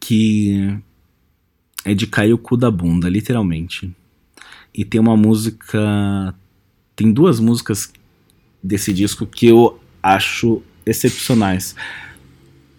que 0.01 0.79
é 1.85 1.95
de 1.95 2.07
cair 2.07 2.33
o 2.33 2.39
cu 2.39 2.57
da 2.57 2.71
bunda, 2.71 3.09
literalmente. 3.09 3.95
E 4.75 4.85
tem 4.85 5.01
uma 5.01 5.17
música. 5.17 6.35
Tem 6.97 7.13
duas 7.13 7.39
músicas 7.41 7.93
desse 8.63 8.93
disco 8.93 9.27
que 9.27 9.47
eu 9.47 9.79
acho 10.03 10.63
excepcionais. 10.85 11.75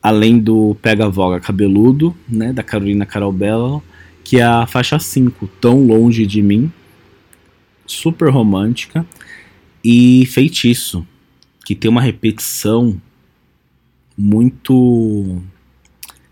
Além 0.02 0.40
do 0.40 0.76
Pega 0.82 1.10
Voga 1.10 1.40
Cabeludo, 1.40 2.16
né, 2.28 2.54
da 2.54 2.62
Carolina 2.62 3.06
Carolbella, 3.06 3.82
que 4.26 4.38
é 4.38 4.44
a 4.44 4.66
faixa 4.66 4.98
5, 4.98 5.48
Tão 5.62 5.86
Longe 5.86 6.26
de 6.26 6.42
Mim, 6.42 6.74
super 7.86 8.30
romântica, 8.30 9.06
e 9.84 10.26
Feitiço, 10.26 11.08
que 11.64 11.76
tem 11.76 11.90
uma 11.90 12.02
repetição 12.02 13.00
muito 14.18 15.42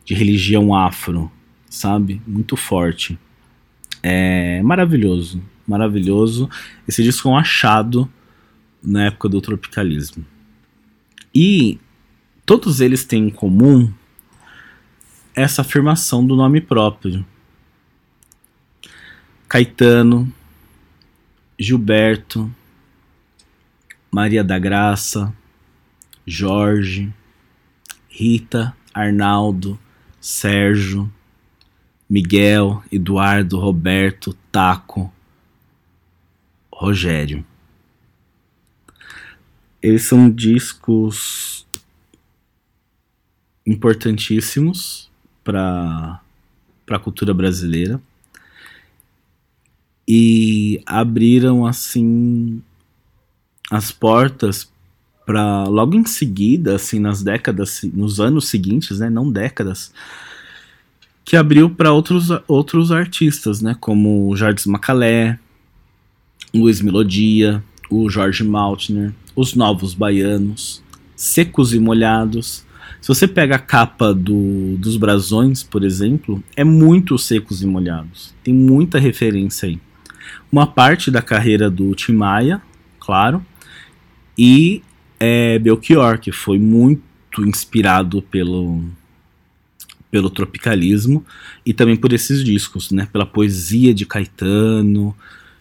de 0.03 0.15
religião 0.15 0.75
afro, 0.75 1.31
sabe? 1.69 2.19
Muito 2.25 2.55
forte. 2.57 3.17
É 4.01 4.59
maravilhoso, 4.63 5.39
maravilhoso. 5.67 6.49
Esse 6.87 7.03
disco 7.03 7.29
é 7.29 7.31
um 7.31 7.37
achado 7.37 8.09
na 8.81 9.05
época 9.05 9.29
do 9.29 9.39
tropicalismo. 9.39 10.25
E 11.33 11.79
todos 12.43 12.81
eles 12.81 13.05
têm 13.05 13.27
em 13.27 13.29
comum 13.29 13.93
essa 15.35 15.61
afirmação 15.61 16.25
do 16.25 16.35
nome 16.35 16.59
próprio. 16.59 17.23
Caetano, 19.53 20.33
Gilberto, 21.59 22.51
Maria 24.11 24.43
da 24.43 24.57
Graça, 24.57 25.31
Jorge, 26.25 27.13
Rita, 28.09 28.75
Arnaldo, 28.91 29.79
Sérgio, 30.19 31.07
Miguel, 32.09 32.83
Eduardo, 32.91 33.59
Roberto, 33.59 34.33
Taco, 34.51 35.13
Rogério. 36.73 37.45
Eles 39.79 40.01
são 40.01 40.31
discos 40.31 41.67
importantíssimos 43.63 45.11
para 45.43 46.19
a 46.89 46.97
cultura 46.97 47.35
brasileira 47.35 48.01
e 50.07 50.81
abriram 50.85 51.65
assim 51.65 52.61
as 53.71 53.91
portas 53.91 54.71
para 55.25 55.63
logo 55.65 55.95
em 55.95 56.05
seguida, 56.05 56.75
assim, 56.75 56.99
nas 56.99 57.23
décadas, 57.23 57.81
nos 57.93 58.19
anos 58.19 58.47
seguintes, 58.47 58.99
né, 58.99 59.09
não 59.09 59.31
décadas, 59.31 59.93
que 61.23 61.37
abriu 61.37 61.69
para 61.69 61.93
outros, 61.93 62.27
outros 62.47 62.91
artistas, 62.91 63.61
né, 63.61 63.75
como 63.79 64.35
Jardim 64.35 64.69
Macalé, 64.69 65.39
Luiz 66.53 66.81
Melodia, 66.81 67.63
o 67.89 68.09
Jorge 68.09 68.43
Maltner, 68.43 69.13
os 69.35 69.55
Novos 69.55 69.93
Baianos, 69.93 70.83
Secos 71.15 71.73
e 71.73 71.79
Molhados. 71.79 72.65
Se 73.01 73.07
você 73.07 73.27
pega 73.27 73.55
a 73.55 73.59
capa 73.59 74.13
do, 74.13 74.77
dos 74.77 74.97
brasões, 74.97 75.63
por 75.63 75.83
exemplo, 75.83 76.43
é 76.55 76.63
muito 76.63 77.17
Secos 77.17 77.61
e 77.61 77.65
Molhados. 77.65 78.33
Tem 78.43 78.53
muita 78.53 78.99
referência 78.99 79.67
aí. 79.67 79.79
Uma 80.51 80.67
parte 80.67 81.09
da 81.09 81.21
carreira 81.21 81.69
do 81.69 81.93
Tim 81.95 82.13
Maia, 82.13 82.61
claro, 82.99 83.45
e 84.37 84.81
é, 85.19 85.57
Belchior, 85.59 86.19
que 86.19 86.31
foi 86.31 86.59
muito 86.59 87.45
inspirado 87.45 88.21
pelo, 88.21 88.83
pelo 90.11 90.29
tropicalismo 90.29 91.25
e 91.65 91.73
também 91.73 91.95
por 91.95 92.13
esses 92.13 92.43
discos, 92.43 92.91
né? 92.91 93.07
Pela 93.11 93.25
poesia 93.25 93.93
de 93.93 94.05
Caetano, 94.05 95.15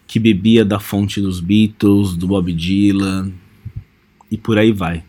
que 0.05 0.19
bebia 0.19 0.63
da 0.63 0.79
fonte 0.79 1.21
dos 1.21 1.39
Beatles, 1.39 2.15
do 2.15 2.27
Bob 2.27 2.51
Dylan 2.53 3.31
e 4.29 4.37
por 4.37 4.57
aí 4.57 4.71
vai. 4.71 5.03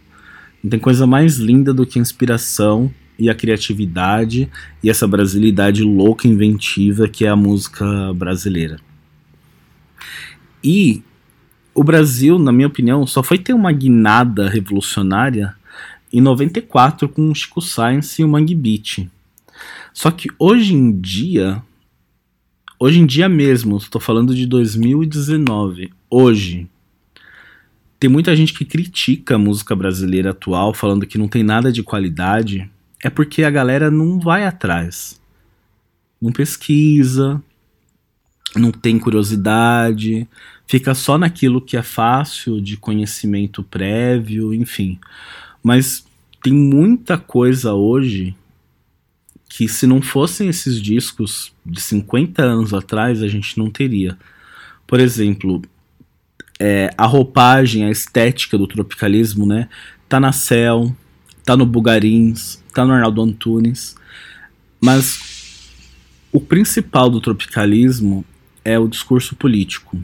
Não 0.62 0.70
tem 0.70 0.80
coisa 0.80 1.07
mais 1.07 1.36
linda 1.36 1.74
do 1.74 1.84
que 1.84 1.98
a 1.98 2.02
inspiração 2.02 2.90
e 3.18 3.28
a 3.28 3.34
criatividade 3.34 4.48
e 4.82 4.88
essa 4.88 5.07
brasilidade 5.07 5.82
louca 5.82 6.26
inventiva 6.26 7.09
que 7.09 7.24
é 7.24 7.28
a 7.28 7.36
música 7.36 8.12
brasileira. 8.14 8.78
E 10.64 11.02
o 11.74 11.84
Brasil, 11.84 12.38
na 12.38 12.50
minha 12.50 12.68
opinião, 12.68 13.06
só 13.06 13.22
foi 13.22 13.36
ter 13.36 13.52
uma 13.52 13.70
guinada 13.70 14.48
revolucionária 14.48 15.54
em 16.10 16.20
94 16.20 17.08
com 17.08 17.30
o 17.30 17.34
Chico 17.34 17.60
Science 17.60 18.22
e 18.22 18.24
o 18.24 18.28
Mangue 18.28 18.54
Beat. 18.54 19.06
Só 19.92 20.10
que 20.10 20.28
hoje 20.38 20.72
em 20.72 20.98
dia, 20.98 21.62
hoje 22.78 23.00
em 23.00 23.06
dia 23.06 23.28
mesmo, 23.28 23.76
estou 23.76 24.00
falando 24.00 24.34
de 24.34 24.46
2019, 24.46 25.92
hoje, 26.08 26.68
tem 27.98 28.08
muita 28.08 28.34
gente 28.34 28.54
que 28.54 28.64
critica 28.64 29.34
a 29.34 29.38
música 29.38 29.74
brasileira 29.74 30.30
atual, 30.30 30.72
falando 30.72 31.06
que 31.06 31.18
não 31.18 31.28
tem 31.28 31.42
nada 31.42 31.72
de 31.72 31.82
qualidade, 31.82 32.70
é 33.02 33.10
porque 33.10 33.44
a 33.44 33.50
galera 33.50 33.90
não 33.90 34.18
vai 34.18 34.46
atrás. 34.46 35.20
Não 36.20 36.32
pesquisa, 36.32 37.42
não 38.57 38.70
tem 38.70 38.98
curiosidade, 38.98 40.28
fica 40.66 40.94
só 40.94 41.18
naquilo 41.18 41.61
que 41.61 41.76
é 41.76 41.82
fácil 41.82 42.61
de 42.61 42.76
conhecimento 42.76 43.62
prévio, 43.62 44.55
enfim. 44.55 44.98
Mas 45.62 46.05
tem 46.42 46.52
muita 46.52 47.16
coisa 47.16 47.74
hoje 47.74 48.34
que 49.48 49.68
se 49.68 49.86
não 49.86 50.02
fossem 50.02 50.48
esses 50.48 50.80
discos 50.80 51.52
de 51.64 51.80
50 51.80 52.42
anos 52.42 52.74
atrás, 52.74 53.22
a 53.22 53.28
gente 53.28 53.57
não 53.57 53.70
teria. 53.70 54.18
Por 54.86 55.00
exemplo, 55.00 55.62
é, 56.59 56.90
a 56.96 57.07
roupagem, 57.07 57.84
a 57.84 57.90
estética 57.90 58.59
do 58.59 58.66
tropicalismo, 58.66 59.46
né? 59.46 59.68
Tá 60.09 60.18
na 60.18 60.32
Cell, 60.32 60.94
tá 61.44 61.57
no 61.57 61.66
Bugarins, 61.66 62.62
tá 62.72 62.84
no 62.84 62.92
Arnaldo 62.92 63.22
Antunes, 63.22 63.94
mas 64.80 65.70
o 66.32 66.40
principal 66.40 67.09
do 67.09 67.20
tropicalismo 67.20 68.24
é 68.64 68.78
o 68.78 68.88
discurso 68.88 69.36
político. 69.36 70.02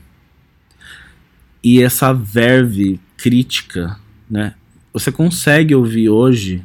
E 1.62 1.82
essa 1.82 2.12
verve 2.12 3.00
crítica, 3.16 3.98
né? 4.28 4.54
Você 4.92 5.12
consegue 5.12 5.74
ouvir 5.74 6.08
hoje 6.08 6.64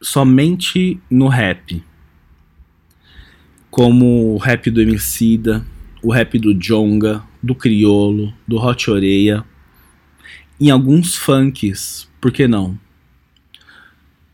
somente 0.00 1.00
no 1.10 1.28
rap. 1.28 1.82
Como 3.70 4.34
o 4.34 4.36
rap 4.36 4.70
do 4.70 4.80
Emicida, 4.80 5.64
o 6.02 6.12
rap 6.12 6.38
do 6.38 6.54
Jonga, 6.54 7.22
do 7.42 7.54
Criolo, 7.54 8.32
do 8.46 8.56
Hot 8.56 8.90
Oreia, 8.90 9.44
em 10.58 10.70
alguns 10.70 11.14
funks, 11.16 12.08
por 12.20 12.32
que 12.32 12.48
não? 12.48 12.78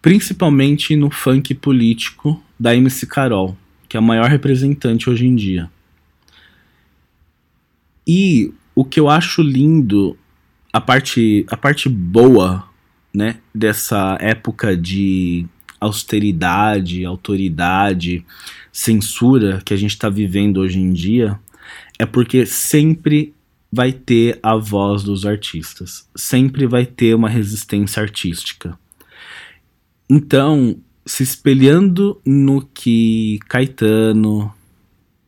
Principalmente 0.01 0.97
no 0.97 1.11
funk 1.11 1.55
político 1.55 2.43
da 2.59 2.75
MC 2.75 3.07
Carol, 3.07 3.57
que 3.93 3.97
é 3.99 3.99
a 3.99 4.03
maior 4.03 4.31
representante 4.31 5.11
hoje 5.11 5.27
em 5.27 5.37
dia. 5.37 5.71
E 8.07 8.51
o 8.75 8.87
que 8.87 8.99
eu 8.99 9.07
acho 9.07 9.43
lindo, 9.43 10.17
a 10.73 10.81
parte, 10.81 11.45
a 11.51 11.59
parte 11.59 11.91
boa, 11.91 12.67
né, 13.13 13.37
dessa 13.55 14.17
época 14.19 14.75
de 14.75 15.45
austeridade, 15.79 17.05
autoridade, 17.05 18.25
censura 18.73 19.61
que 19.63 19.75
a 19.75 19.77
gente 19.77 19.91
está 19.91 20.09
vivendo 20.09 20.61
hoje 20.61 20.79
em 20.79 20.95
dia, 20.95 21.39
é 21.99 22.07
porque 22.07 22.47
sempre 22.47 23.35
vai 23.71 23.93
ter 23.93 24.41
a 24.43 24.57
voz 24.57 25.03
dos 25.03 25.27
artistas, 25.27 26.09
sempre 26.17 26.67
vai 26.67 26.87
ter 26.87 27.15
uma 27.15 27.29
resistência 27.29 28.03
artística. 28.03 28.79
Então, 30.09 30.81
se 31.05 31.23
espelhando 31.23 32.21
no 32.25 32.63
que 32.63 33.39
Caetano, 33.49 34.53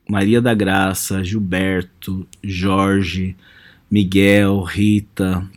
Maria 0.08 0.40
da 0.40 0.54
Graça, 0.54 1.24
Gilberto, 1.24 2.26
Jorge, 2.42 3.36
Miguel, 3.90 4.62
Rita, 4.62 5.48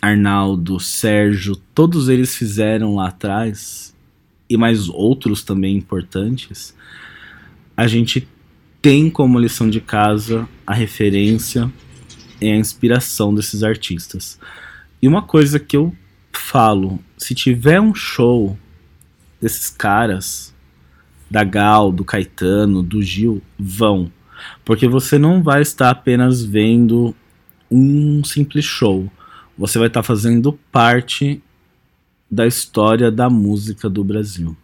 Arnaldo, 0.00 0.78
Sérgio, 0.78 1.56
todos 1.74 2.08
eles 2.08 2.34
fizeram 2.36 2.96
lá 2.96 3.08
atrás, 3.08 3.94
e 4.48 4.56
mais 4.56 4.88
outros 4.88 5.42
também 5.42 5.76
importantes, 5.76 6.74
a 7.76 7.86
gente 7.86 8.26
tem 8.80 9.10
como 9.10 9.38
lição 9.38 9.68
de 9.68 9.80
casa 9.80 10.48
a 10.66 10.72
referência 10.72 11.70
e 12.40 12.50
a 12.50 12.56
inspiração 12.56 13.34
desses 13.34 13.62
artistas. 13.62 14.38
E 15.02 15.08
uma 15.08 15.22
coisa 15.22 15.58
que 15.60 15.76
eu 15.76 15.94
falo, 16.32 16.98
se 17.16 17.34
tiver 17.34 17.80
um 17.80 17.94
show 17.94 18.56
desses 19.40 19.70
caras, 19.70 20.54
da 21.30 21.44
Gal, 21.44 21.92
do 21.92 22.04
Caetano, 22.04 22.82
do 22.82 23.02
Gil, 23.02 23.42
vão. 23.58 24.10
Porque 24.64 24.88
você 24.88 25.18
não 25.18 25.42
vai 25.42 25.62
estar 25.62 25.90
apenas 25.90 26.42
vendo 26.42 27.14
um 27.70 28.22
simples 28.24 28.64
show. 28.64 29.10
Você 29.56 29.78
vai 29.78 29.88
estar 29.88 30.02
fazendo 30.02 30.52
parte 30.70 31.42
da 32.30 32.46
história 32.46 33.10
da 33.10 33.28
música 33.28 33.88
do 33.88 34.04
Brasil. 34.04 34.56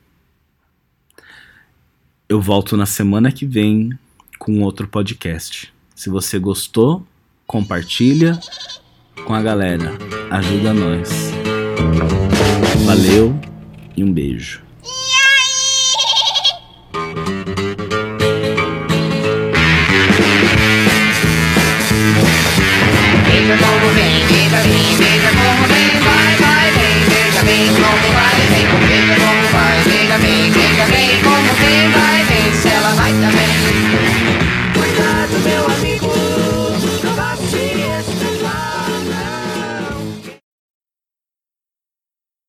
Eu 2.29 2.41
volto 2.41 2.77
na 2.77 2.87
semana 2.87 3.31
que 3.31 3.47
vem 3.47 3.91
com 4.39 4.63
outro 4.63 4.89
podcast. 4.89 5.73
Se 5.95 6.11
você 6.11 6.39
gostou, 6.39 7.07
compartilha 7.47 8.39
com 9.25 9.35
a 9.35 9.43
galera. 9.43 9.93
Ajuda 10.31 10.73
nós. 10.73 11.31
Valeu 12.85 13.39
e 13.97 14.03
um 14.03 14.13
beijo. 14.13 14.64